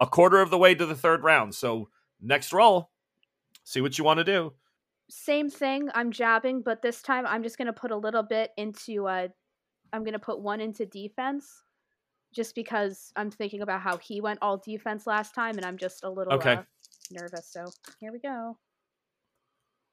[0.00, 1.54] a quarter of the way to the third round.
[1.54, 1.88] So
[2.20, 2.90] next roll,
[3.62, 4.52] see what you want to do.
[5.08, 5.88] Same thing.
[5.94, 9.28] I'm jabbing, but this time I'm just going to put a little bit into uh
[9.92, 11.62] I'm going to put one into defense
[12.34, 16.02] just because I'm thinking about how he went all defense last time and I'm just
[16.04, 16.54] a little Okay.
[16.54, 16.62] uh,
[17.12, 17.48] nervous.
[17.50, 17.64] So,
[18.00, 18.58] here we go.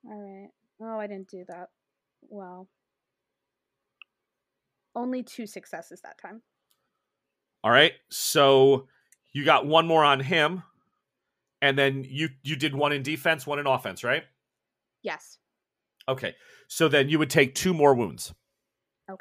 [0.06, 0.50] All right.
[0.82, 1.70] Oh, I didn't do that.
[2.30, 2.68] Well,
[4.96, 6.42] only two successes that time.
[7.64, 7.94] All right.
[8.10, 8.88] So
[9.32, 10.64] you got one more on him,
[11.62, 14.24] and then you you did one in defense, one in offense, right?
[15.04, 15.38] Yes.
[16.08, 16.34] Okay.
[16.68, 18.34] So then you would take two more wounds.
[19.10, 19.20] Okay.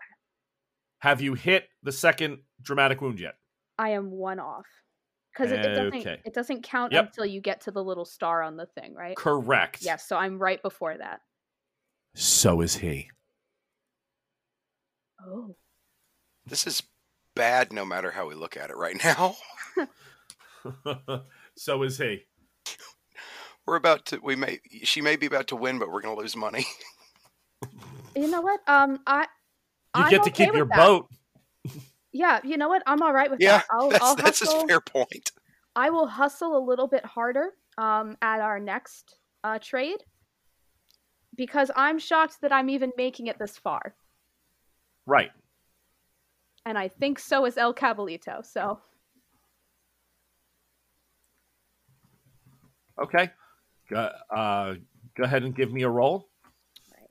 [1.00, 3.34] Have you hit the second dramatic wound yet?
[3.78, 4.66] I am one off.
[5.36, 6.20] Cuz it, it doesn't Okay.
[6.24, 7.06] it doesn't count Yep.
[7.06, 9.16] until you get to the little star on the thing, right?
[9.16, 9.82] Correct.
[9.82, 11.20] Yes, so I'm right before that.
[12.14, 13.10] So is he.
[15.24, 15.56] Oh.
[16.44, 16.82] This is
[17.34, 19.36] bad, no matter how we look at it right now.
[21.56, 22.24] so is he.
[23.66, 24.18] We're about to.
[24.22, 24.60] We may.
[24.82, 26.66] She may be about to win, but we're going to lose money.
[28.14, 28.60] You know what?
[28.68, 29.26] Um I
[29.96, 30.76] You I'm get to okay keep your that.
[30.76, 31.08] boat.
[32.12, 32.82] Yeah, you know what?
[32.86, 33.66] I'm all right with Yeah, that.
[33.70, 35.32] I'll, that's I'll that's a fair point.
[35.74, 40.04] I will hustle a little bit harder um, at our next uh, trade
[41.34, 43.94] because I'm shocked that I'm even making it this far,
[45.06, 45.30] Right.
[46.66, 48.44] and I think so is El Cabalito.
[48.44, 48.80] So
[53.02, 53.30] Okay.
[53.92, 54.74] Go, uh,
[55.16, 56.28] go ahead and give me a roll.
[56.98, 57.08] right.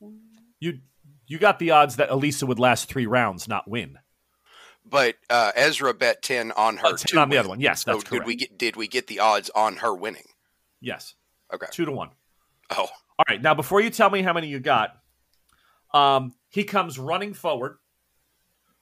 [0.00, 0.20] One,
[0.58, 0.80] You
[1.28, 3.98] you got the odds that Elisa would last three rounds, not win.
[4.84, 6.88] But uh, Ezra bet ten on her.
[6.88, 7.60] Uh, 10 on the other one.
[7.60, 8.26] Yes, So that's did correct.
[8.26, 10.26] we get did we get the odds on her winning?
[10.80, 11.14] Yes,
[11.54, 11.66] Okay.
[11.70, 12.10] two to one.
[12.70, 12.88] Oh,
[13.18, 14.96] All right, now before you tell me how many you got,
[15.94, 17.76] um, he comes running forward.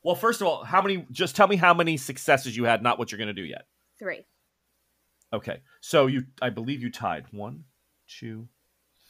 [0.03, 1.07] Well, first of all, how many?
[1.11, 3.66] Just tell me how many successes you had, not what you're going to do yet.
[3.98, 4.24] Three.
[5.32, 7.64] Okay, so you, I believe you tied one,
[8.09, 8.48] two,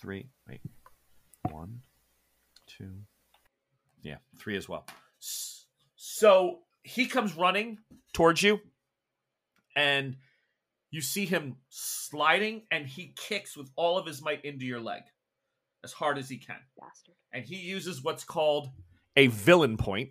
[0.01, 0.29] three.
[0.49, 0.61] Wait,
[1.51, 1.81] one,
[2.67, 2.91] two,
[4.03, 4.87] yeah, three as well.
[5.97, 7.79] So he comes running
[8.13, 8.61] towards you,
[9.77, 10.17] and
[10.91, 15.03] you see him sliding, and he kicks with all of his might into your leg,
[15.85, 17.15] as hard as he can Bastard.
[17.33, 18.69] and he uses what's called
[19.17, 20.11] a villain point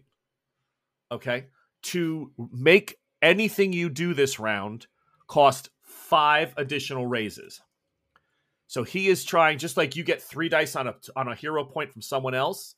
[1.12, 1.48] okay
[1.82, 4.88] to make anything you do this round
[5.28, 7.62] cost five additional raises
[8.68, 11.64] so he is trying just like you get three dice on a on a hero
[11.64, 12.76] point from someone else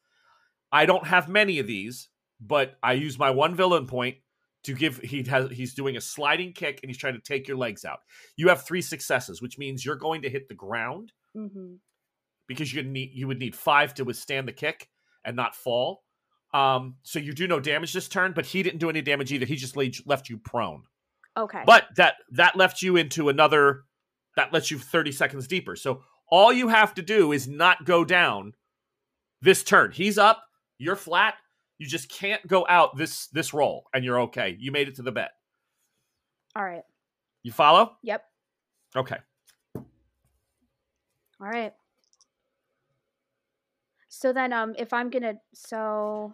[0.71, 2.09] i don't have many of these
[2.39, 4.17] but i use my one villain point
[4.63, 7.57] to give he has he's doing a sliding kick and he's trying to take your
[7.57, 7.99] legs out
[8.38, 11.75] you have three successes which means you're going to hit the ground Mm-hmm.
[12.45, 14.89] because you need you would need five to withstand the kick
[15.23, 16.03] and not fall.
[16.53, 19.45] Um, so you do no damage this turn, but he didn't do any damage either.
[19.45, 20.83] He just laid, left you prone.
[21.37, 21.63] Okay.
[21.65, 23.83] But that that left you into another
[24.35, 25.75] that lets you 30 seconds deeper.
[25.75, 28.53] So all you have to do is not go down
[29.41, 29.91] this turn.
[29.91, 30.43] He's up,
[30.77, 31.35] you're flat.
[31.77, 34.55] You just can't go out this this roll and you're okay.
[34.59, 35.31] You made it to the bet.
[36.55, 36.83] All right.
[37.43, 37.97] You follow?
[38.03, 38.23] Yep.
[38.95, 39.17] Okay.
[39.75, 39.87] All
[41.39, 41.73] right.
[44.22, 46.32] So then, um, if I'm gonna, so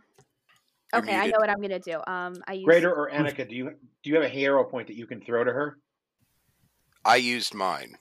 [0.92, 2.02] You're okay, I know what I'm gonna do.
[2.06, 3.72] Um, I use Greater or Annika, do you
[4.04, 5.78] do you have a hero point that you can throw to her?
[7.06, 7.96] I used mine.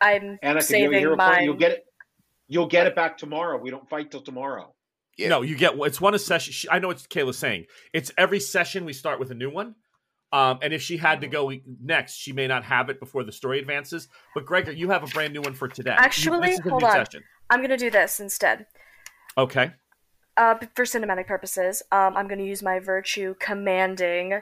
[0.00, 1.30] I'm Annika, do you have a saving hero point?
[1.30, 1.44] mine.
[1.44, 1.84] You'll get it.
[2.48, 3.58] You'll get it back tomorrow.
[3.58, 4.74] We don't fight till tomorrow.
[5.18, 5.28] Yeah.
[5.28, 6.54] No, you get it's one a session.
[6.54, 7.66] she- I know what Kayla's saying.
[7.92, 9.74] It's every session we start with a new one.
[10.32, 11.52] Um, and if she had to go
[11.82, 14.08] next, she may not have it before the story advances.
[14.34, 15.90] But Gregor, you have a brand new one for today.
[15.90, 16.94] You- Actually, this is a hold new on.
[17.04, 17.22] session.
[17.50, 18.66] I'm gonna do this instead.
[19.36, 19.72] Okay.
[20.36, 24.40] Uh, for cinematic purposes, um, I'm gonna use my virtue commanding,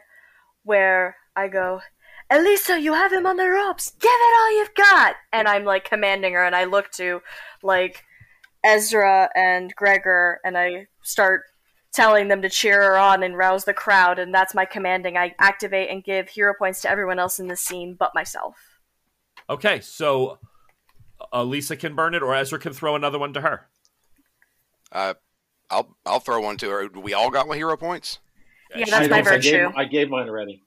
[0.62, 1.80] where I go,
[2.30, 3.92] Elisa, you have him on the ropes.
[3.98, 5.16] Give it all you've got.
[5.32, 7.22] And I'm like commanding her, and I look to
[7.62, 8.04] like
[8.62, 11.42] Ezra and Gregor, and I start
[11.92, 14.20] telling them to cheer her on and rouse the crowd.
[14.20, 15.16] And that's my commanding.
[15.16, 18.54] I activate and give hero points to everyone else in the scene but myself.
[19.48, 19.80] Okay.
[19.80, 20.38] So
[21.32, 23.66] Elisa can burn it, or Ezra can throw another one to her.
[24.92, 25.14] Uh,
[25.70, 26.88] I'll I'll throw one to her.
[26.88, 28.18] We all got my hero points.
[28.74, 29.72] Yeah, She that's my don't- don't- I gave- virtue.
[29.78, 30.62] I gave mine already.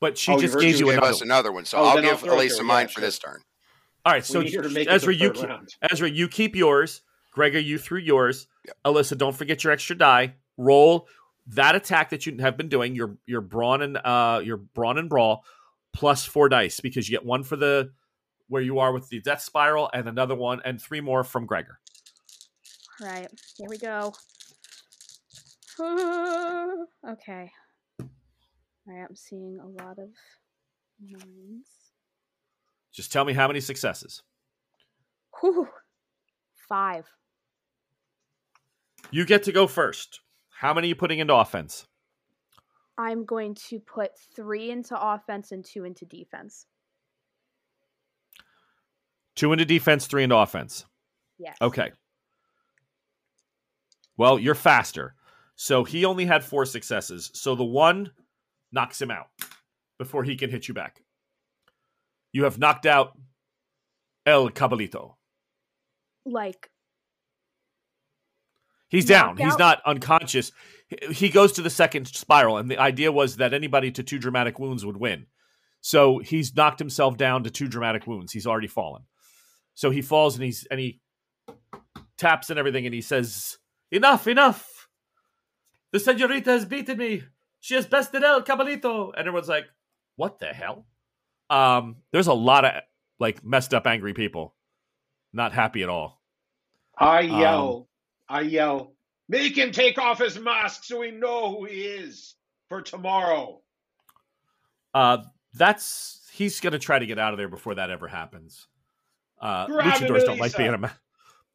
[0.00, 1.06] But she Oh, just gave you Give another.
[1.12, 1.28] us one.
[1.28, 3.00] another one, so Oh, I'll give throw Elisa mine yeah, for sure.
[3.02, 3.40] this turn.
[4.04, 4.24] All right.
[4.24, 5.48] So we need her to make Ezra, you keep.
[5.90, 7.02] Ezra, you keep yours.
[7.30, 8.48] Gregor, you threw yours.
[8.66, 8.76] Yep.
[8.84, 10.34] Alyssa, don't forget your extra die.
[10.58, 11.08] Roll
[11.46, 12.94] that attack that you have been doing.
[12.94, 15.44] Your your brawn and uh your brawn and brawl
[15.92, 17.92] plus four dice because you get one for the
[18.48, 21.78] where you are with the death spiral and another one and three more from Gregor.
[23.00, 24.12] Right, here we go.
[27.08, 27.50] okay.
[27.98, 28.08] All
[28.86, 30.10] right, I'm seeing a lot of
[31.00, 31.66] nines.
[32.92, 34.22] Just tell me how many successes.
[35.40, 35.68] Whew.
[36.68, 37.06] Five.
[39.10, 40.20] You get to go first.
[40.50, 41.86] How many are you putting into offense?
[42.98, 46.66] I'm going to put three into offense and two into defense.
[49.34, 50.84] Two into defense, three into offense.
[51.38, 51.56] Yes.
[51.60, 51.90] Okay.
[54.16, 55.14] Well, you're faster.
[55.56, 57.30] So he only had four successes.
[57.34, 58.10] So the one
[58.72, 59.28] knocks him out
[59.98, 61.02] before he can hit you back.
[62.32, 63.18] You have knocked out
[64.26, 65.14] El Cabalito.
[66.24, 66.70] Like,
[68.88, 69.36] He's down.
[69.38, 70.52] He's not unconscious.
[70.88, 74.18] He- He goes to the second spiral, and the idea was that anybody to two
[74.18, 75.26] dramatic wounds would win.
[75.80, 78.32] So he's knocked himself down to two dramatic wounds.
[78.32, 79.04] He's already fallen.
[79.74, 81.00] So he falls and he's and he
[82.18, 83.56] taps and everything, and he says,
[83.92, 84.88] "Enough, enough!
[85.92, 87.22] The senorita has beaten me.
[87.60, 89.66] She has bested El Cabalito." And everyone's like,
[90.16, 90.86] "What the hell?"
[91.50, 92.82] Um, there's a lot of
[93.20, 94.56] like messed up, angry people,
[95.32, 96.20] not happy at all.
[96.98, 97.88] I Um, yell.
[98.28, 98.94] I yell.
[99.28, 102.34] Make him take off his mask so we know who he is
[102.68, 103.62] for tomorrow.
[104.94, 105.18] Uh,
[105.54, 108.68] that's he's gonna try to get out of there before that ever happens.
[109.40, 110.92] Uh, Grab luchadors don't like being a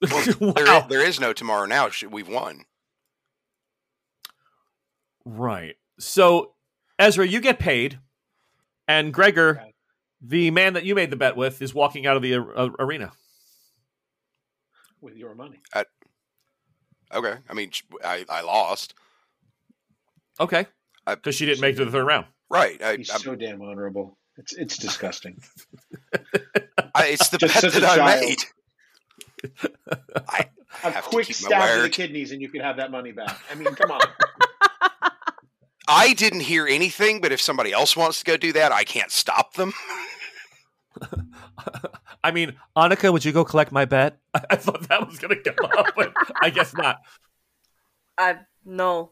[0.02, 0.86] ma- Well, there, wow.
[0.89, 1.89] there is no tomorrow now.
[2.10, 2.66] We've won.
[5.26, 5.76] Right.
[6.00, 6.54] So,
[7.00, 8.00] Ezra, you get paid,
[8.88, 9.74] and Gregor, Okay.
[10.22, 13.12] the man that you made the bet with, is walking out of the uh, arena.
[15.02, 15.62] With your money.
[17.14, 17.36] Okay.
[17.50, 17.72] I mean,
[18.04, 18.93] I, I lost.
[20.39, 20.68] Okay,
[21.06, 22.26] because she didn't make it to the third round.
[22.50, 22.82] Right.
[22.82, 24.18] I, He's I'm- so damn honorable.
[24.39, 25.41] It's it's disgusting.
[26.93, 28.22] I, it's the Just bet that I child.
[28.22, 28.38] made.
[30.29, 30.49] I
[30.83, 33.39] A have quick keep stab to the kidneys, and you can have that money back.
[33.51, 34.01] I mean, come on.
[35.88, 39.11] I didn't hear anything, but if somebody else wants to go do that, I can't
[39.11, 39.73] stop them.
[42.23, 44.17] I mean, Annika, would you go collect my bet?
[44.49, 46.97] I thought that was going to come up, but I guess not.
[48.17, 49.11] I no,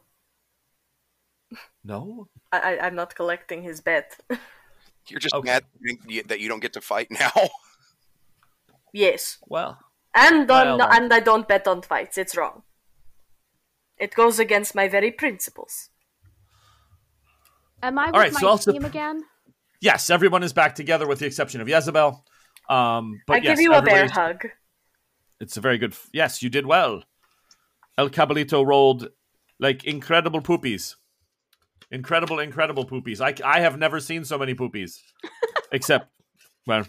[1.83, 2.27] No.
[2.51, 4.17] I, I I'm not collecting his bet.
[5.07, 5.45] You're just Okay.
[5.47, 5.63] mad
[6.27, 7.31] that you don't get to fight now.
[8.91, 9.79] yes, Well,
[10.15, 12.17] and on, Well, and I don't bet on fights.
[12.17, 12.63] It's wrong.
[13.97, 15.89] It goes against my very principles.
[17.83, 19.23] Am I with right, my so I'll sup- team again?
[19.81, 22.23] yes, everyone is back together with the exception of Jezebel.
[22.69, 24.47] Um, but I yes, give you a bear hug.
[25.39, 25.91] It's a very good.
[25.91, 27.03] F- yes, you did well.
[27.97, 29.09] El Cabalito rolled
[29.59, 30.95] like incredible poopies.
[31.91, 33.21] Incredible, incredible poopies.
[33.21, 34.97] I, I have never seen so many poopies.
[35.71, 36.09] Except,
[36.65, 36.87] well,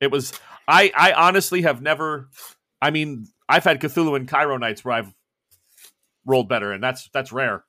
[0.00, 0.32] it was.
[0.72, 2.30] I, I honestly have never.
[2.80, 5.12] I mean, I've had Cthulhu and Cairo nights where I've
[6.24, 7.64] rolled better, and that's that's rare.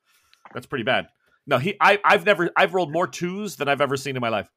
[0.54, 1.08] That's pretty bad.
[1.46, 1.76] No, he.
[1.82, 2.50] I, I've never.
[2.56, 4.50] I've rolled more twos than I've ever seen in my life.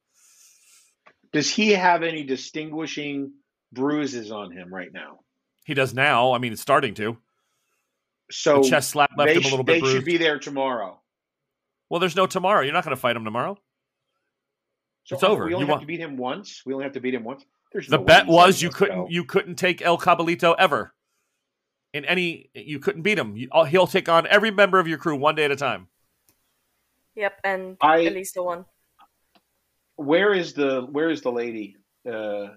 [1.33, 3.33] Does he have any distinguishing
[3.73, 5.19] bruises on him right now?
[5.65, 6.31] He does now.
[6.31, 7.17] I mean, it's starting to.
[8.31, 9.95] So the chest slap left him a little they bit bruised.
[9.95, 11.01] They should be there tomorrow.
[11.89, 12.61] Well, there's no tomorrow.
[12.61, 13.57] You're not going to fight him tomorrow.
[15.03, 15.45] So It's over.
[15.45, 16.63] We You only have want- to beat him once.
[16.65, 17.43] We only have to beat him once.
[17.73, 19.07] There's The no bet was you couldn't go.
[19.09, 20.93] you couldn't take El Cabalito ever.
[21.93, 23.35] In any, you couldn't beat him.
[23.37, 25.87] You, he'll take on every member of your crew one day at a time.
[27.15, 28.65] Yep, and I- at least the one.
[29.95, 31.75] Where is the Where is the lady
[32.07, 32.49] uh,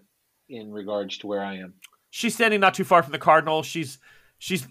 [0.48, 1.74] in regards to where I am?
[2.10, 3.62] She's standing not too far from the cardinal.
[3.62, 3.98] She's
[4.38, 4.66] she's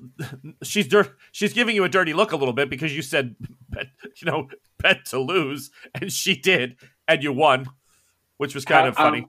[0.61, 3.35] she's dir- she's giving you a dirty look a little bit because you said
[3.69, 3.87] bet,
[4.17, 6.75] you know bet to lose and she did
[7.07, 7.65] and you won,
[8.37, 9.27] which was kind of Uh, um, funny.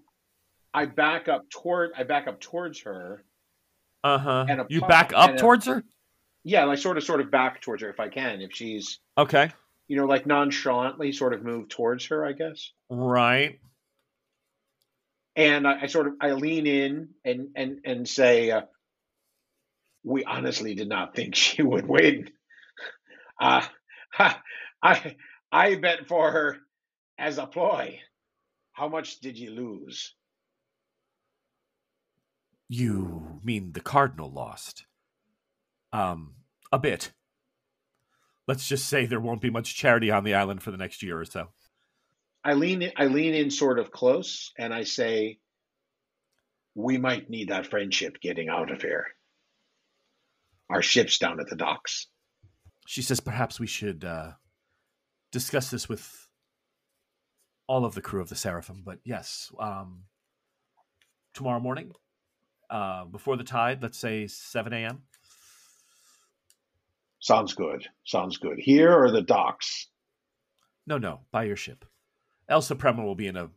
[0.72, 1.90] I back up toward.
[1.96, 3.24] I back up towards her.
[4.02, 4.46] Uh huh.
[4.48, 5.82] and You back up and a- towards her.
[6.42, 8.40] Yeah, like sort of, sort of back towards her if I can.
[8.40, 9.50] If she's, Okay.
[9.88, 12.70] you know, like nonchalantly sort of move towards her, I guess.
[12.88, 13.60] Right.
[15.36, 18.62] And I, I sort of I lean in and and and say, uh,
[20.02, 22.30] "We honestly did not think she would win.
[23.42, 23.64] Uh,
[24.82, 25.16] I
[25.50, 26.58] I bet for her
[27.18, 27.98] as a ploy.
[28.72, 30.14] How much did you lose?
[32.72, 34.84] You mean the cardinal lost?
[35.92, 36.34] Um,
[36.70, 37.10] a bit.
[38.46, 41.18] Let's just say there won't be much charity on the island for the next year
[41.18, 41.48] or so.
[42.44, 45.40] I lean in, I lean in sort of close and I say,
[46.76, 49.08] "We might need that friendship getting out of here.
[50.70, 52.06] Our ship's down at the docks."
[52.86, 54.34] She says perhaps we should uh,
[55.32, 56.28] discuss this with
[57.66, 58.84] all of the crew of the Seraphim.
[58.86, 60.04] But yes, um,
[61.34, 61.94] tomorrow morning,
[62.70, 65.02] uh, before the tide, let's say 7 a.m.
[67.18, 67.86] Sounds good.
[68.04, 68.58] Sounds good.
[68.58, 69.88] Here or the docks?
[70.86, 71.84] No, no, by your ship.
[72.48, 73.50] El Supremo will be in a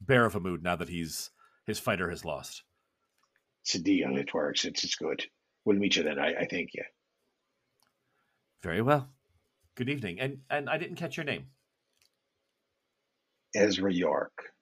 [0.00, 1.30] bear of a mood now that he's
[1.66, 2.62] his fighter has lost.
[3.62, 4.16] It's a deal.
[4.16, 4.64] It works.
[4.64, 5.24] It's it's good.
[5.64, 6.18] We'll meet you then.
[6.18, 6.82] I, I thank you.
[8.62, 9.08] Very well.
[9.76, 10.20] Good evening.
[10.20, 11.46] And and I didn't catch your name.
[13.54, 14.52] Ezra York,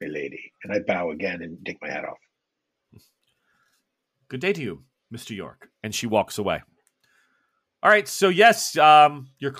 [0.00, 0.52] my lady.
[0.64, 2.18] And I bow again and take my hat off.
[4.30, 5.34] Good day to you, Mr.
[5.34, 5.68] York.
[5.82, 6.62] And she walks away.
[7.82, 9.56] All right, so yes, um, your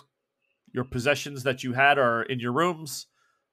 [0.72, 3.06] your possessions that you had are in your rooms.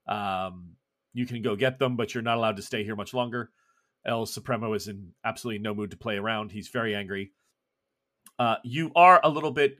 [0.07, 0.76] Um,
[1.13, 3.49] you can go get them, but you're not allowed to stay here much longer.
[4.05, 6.51] El Supremo is in absolutely no mood to play around.
[6.51, 7.32] He's very angry.
[8.38, 9.78] Uh, you are a little bit,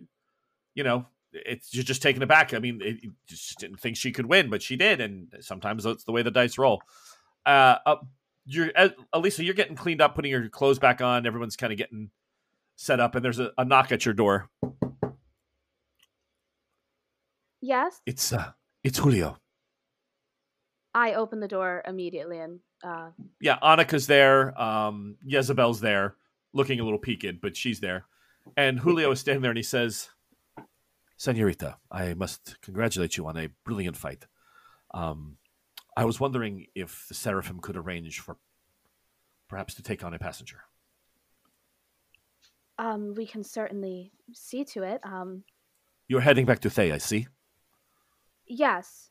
[0.74, 2.56] you know, it's you're just taken aback.
[2.56, 6.06] I mean, it, just didn't think she could win, but she did, and sometimes that's
[6.06, 6.82] the way the dice roll.
[7.46, 7.96] Uh, uh,
[8.48, 8.72] you're
[9.14, 11.28] Elisa, you're getting cleaned up, putting your clothes back on.
[11.28, 12.10] Everyone's kind of getting
[12.78, 14.50] set up, and there's a, a knock at your door.
[17.62, 18.02] Yes.
[18.06, 18.52] It's uh,
[18.84, 19.38] it's Julio.
[20.94, 24.60] I open the door immediately and uh, Yeah, Annika's there.
[24.60, 26.16] Um, Jezebel's there,
[26.54, 28.06] looking a little peaked, but she's there.
[28.56, 30.10] And Julio is standing there, and he says,
[31.18, 34.26] "Senorita, I must congratulate you on a brilliant fight.
[34.94, 35.38] Um,
[35.98, 38.38] I was wondering if the Seraphim could arrange for
[39.50, 40.62] perhaps to take on a passenger."
[42.80, 45.02] um, we can certainly see to it.
[45.04, 45.44] Um,
[46.08, 47.28] You're heading back to Thay, I see.
[48.46, 49.10] yes.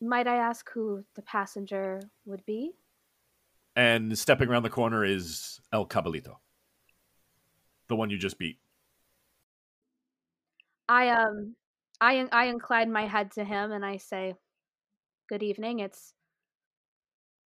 [0.00, 2.72] Might I ask who the passenger would be?
[3.76, 6.36] And stepping around the corner is El Cabalito.
[7.88, 8.58] the one you just beat.
[10.88, 11.54] I um
[12.00, 14.34] I I incline my head to him and I say,
[15.28, 15.80] "Good evening.
[15.80, 16.14] It's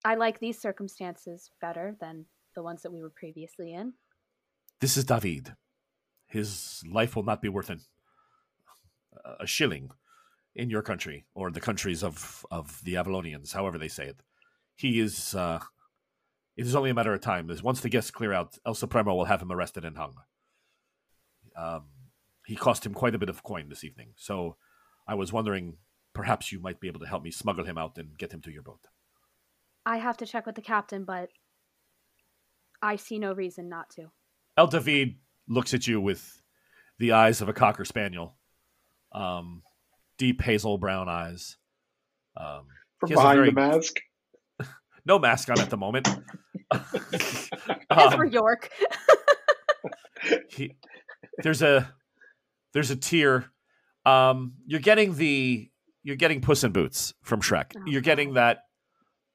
[0.03, 2.25] I like these circumstances better than
[2.55, 3.93] the ones that we were previously in."
[4.79, 5.55] This is David.
[6.25, 7.81] His life will not be worth an,
[9.39, 9.91] a shilling
[10.55, 14.21] in your country or the countries of of the Avalonians, however they say it.
[14.75, 15.35] He is.
[15.35, 15.59] Uh,
[16.55, 17.49] it is only a matter of time.
[17.63, 20.15] Once the guests clear out, El Supremo will have him arrested and hung.
[21.55, 21.85] Um,
[22.47, 24.57] he cost him quite a bit of coin this evening, so
[25.07, 25.77] I was wondering
[26.17, 28.51] perhaps you might be able to help me smuggle him out and get him to
[28.51, 28.79] your boat.
[29.85, 31.29] I have to check with the captain, but
[32.81, 34.07] I see no reason not to.
[34.57, 35.15] El David
[35.47, 36.41] looks at you with
[36.97, 38.35] the eyes of a cocker spaniel,
[39.13, 39.61] um,
[40.17, 41.57] deep hazel brown eyes.
[42.35, 42.65] Um,
[42.99, 43.99] From he has a behind very- the mask.
[45.05, 46.07] no mask on at the moment.
[46.71, 47.49] As
[48.15, 48.69] for Um, York,
[50.49, 50.75] he,
[51.43, 51.93] there's a
[52.73, 53.45] there's a tear.
[54.05, 55.69] Um, you're getting the
[56.07, 57.73] you're getting Puss in Boots from Shrek.
[57.75, 58.59] Oh, You're getting that.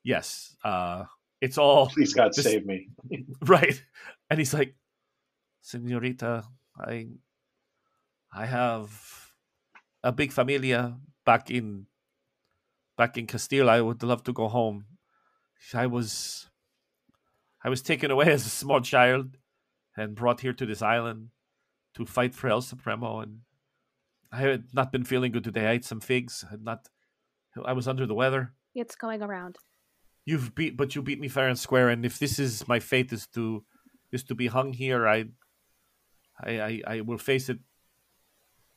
[0.03, 1.05] Yes, uh,
[1.39, 2.89] it's all Please God This- save me.
[3.43, 3.85] right.
[4.31, 4.75] And he's like,
[5.61, 6.45] Senorita,
[6.79, 7.09] I
[8.35, 8.91] I have
[10.03, 10.97] a big familia
[11.27, 11.87] back in
[12.97, 13.68] back in Castile.
[13.68, 14.87] I would love to go home.
[15.75, 16.49] I was
[17.62, 19.37] I was taken away as a small child
[19.95, 21.29] and brought here to this island
[21.97, 23.41] to fight for El Supremo and
[24.33, 25.66] I had not been feeling good today.
[25.66, 26.45] I ate some figs.
[26.47, 26.89] I had not
[27.64, 28.55] I was under the weather.
[28.74, 29.57] it's going around.
[30.24, 31.89] You've beat, but you beat me fair and square.
[31.91, 33.64] And if this is my fate, is to
[34.11, 35.24] is to be hung here, I,
[36.41, 37.59] I, I, I will face it.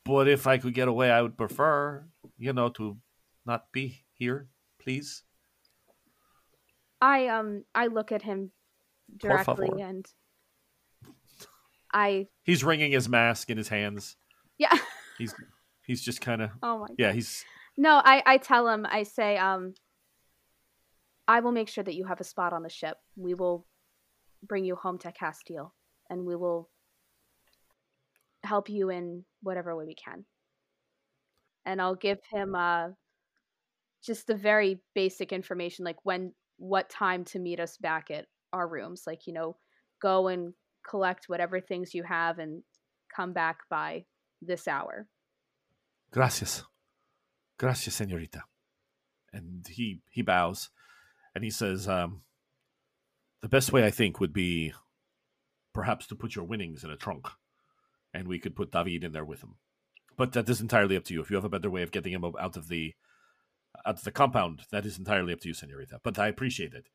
[0.04, 2.98] But if I could get away, I would prefer, you know, to
[3.44, 4.48] not be here,
[4.78, 5.22] please.
[7.00, 8.52] I um I look at him
[9.16, 10.06] directly and
[11.92, 14.16] I He's wringing his mask in his hands.
[14.58, 14.76] yeah.
[15.18, 15.34] He's
[15.86, 17.12] he's just kind of Oh my yeah.
[17.12, 17.44] He's
[17.76, 19.74] No, I, I tell him, I say, um,
[21.28, 22.96] I will make sure that you have a spot on the ship.
[23.16, 23.66] We will
[24.42, 25.74] bring you home to Castile,
[26.08, 26.70] and we will
[28.44, 30.24] help you in whatever way we can.
[31.64, 32.88] And I'll give him uh,
[34.04, 38.68] just the very basic information, like when, what time to meet us back at our
[38.68, 39.02] rooms.
[39.04, 39.56] Like, you know,
[40.00, 40.54] go and
[40.88, 42.62] collect whatever things you have and
[43.14, 44.04] come back by
[44.40, 45.08] this hour.
[46.12, 46.64] gracias,
[47.58, 48.42] gracias, señorita.
[49.32, 50.70] And he he bows,
[51.34, 52.22] and he says, um,
[53.42, 54.72] "The best way I think would be,
[55.74, 57.28] perhaps to put your winnings in a trunk,
[58.14, 59.56] and we could put David in there with him.
[60.16, 61.20] But that is entirely up to you.
[61.20, 62.94] If you have a better way of getting him out of the
[63.84, 66.00] out of the compound, that is entirely up to you, señorita.
[66.02, 66.88] But I appreciate it."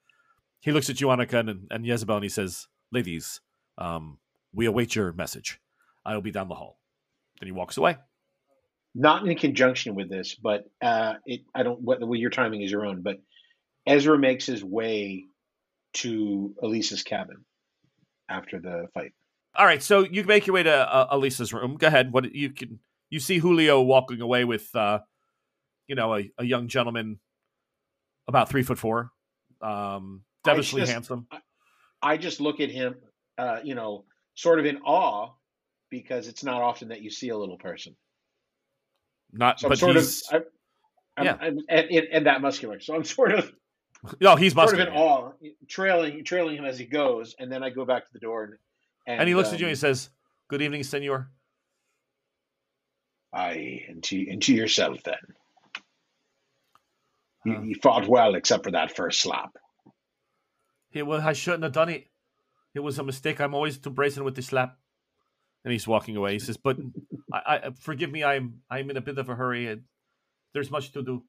[0.61, 3.41] He looks at you, Annika, and, and Jezebel, and he says, "Ladies,
[3.77, 4.19] um,
[4.51, 5.59] we await your message.
[6.03, 6.80] I will be down the hall."
[7.41, 7.97] Then he walks away.
[8.93, 11.41] Not in conjunction with this, but uh, it.
[11.55, 11.81] I don't.
[11.81, 13.01] What well, your timing is your own.
[13.01, 13.17] But
[13.87, 15.25] Ezra makes his way
[15.93, 17.43] to Elisa's cabin
[18.29, 19.13] after the fight.
[19.55, 21.77] All right, so you make your way to uh, Elisa's room.
[21.77, 22.13] Go ahead.
[22.13, 22.79] What you can
[23.09, 24.99] you see Julio walking away with, uh,
[25.87, 27.19] you know, a, a young gentleman
[28.27, 29.11] about three foot four,
[29.61, 31.27] um, devilishly just- handsome.
[32.03, 32.95] I just look at him,
[33.37, 35.33] uh, you know, sort of in awe
[35.91, 37.95] because it's not often that you see a little person.
[39.31, 40.37] Not, So but sort of, he's I,
[41.17, 41.37] I'm, Yeah.
[41.39, 42.79] I'm, and, and, and that muscular.
[42.79, 43.51] So I'm sort of,
[44.19, 45.31] no, he's sort of muscular, in awe,
[45.67, 48.53] trailing, trailing him as he goes, and then I go back to the door and
[49.07, 50.09] and, and he looks at you um, and he says,
[50.47, 51.31] "Good evening, Senor."
[53.33, 55.15] "I into into yourself then.
[57.45, 59.57] You, Uh, you fought well, except for that first slap.
[60.91, 62.07] he well, I shouldn't have done it.
[62.75, 63.41] It was a mistake.
[63.41, 64.77] I'm always too brazen with the slap.
[65.63, 66.33] And he's walking away.
[66.33, 66.77] He says, "But
[67.31, 68.23] I, I forgive me.
[68.23, 69.67] I'm I'm in a bit of a hurry.
[69.67, 69.83] And
[70.53, 71.23] there's much to do."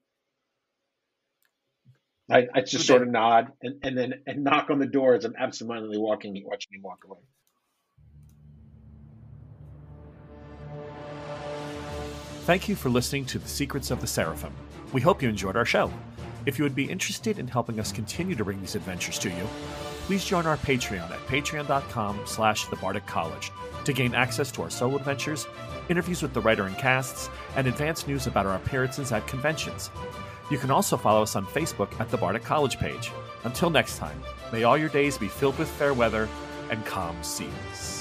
[2.31, 3.07] I, I just Good sort day.
[3.07, 6.73] of nod and, and then and knock on the door as I'm absentmindedly walking, watching
[6.73, 7.19] him walk away.
[12.45, 14.53] Thank you for listening to The Secrets of the Seraphim.
[14.91, 15.91] We hope you enjoyed our show.
[16.45, 19.47] If you would be interested in helping us continue to bring these adventures to you,
[20.05, 23.51] please join our Patreon at patreon.com slash the College
[23.85, 25.47] to gain access to our solo adventures,
[25.89, 29.91] interviews with the writer and casts, and advance news about our appearances at conventions.
[30.51, 33.11] You can also follow us on Facebook at the Bardic College page.
[33.43, 36.29] Until next time, may all your days be filled with fair weather
[36.69, 37.92] and calm seas.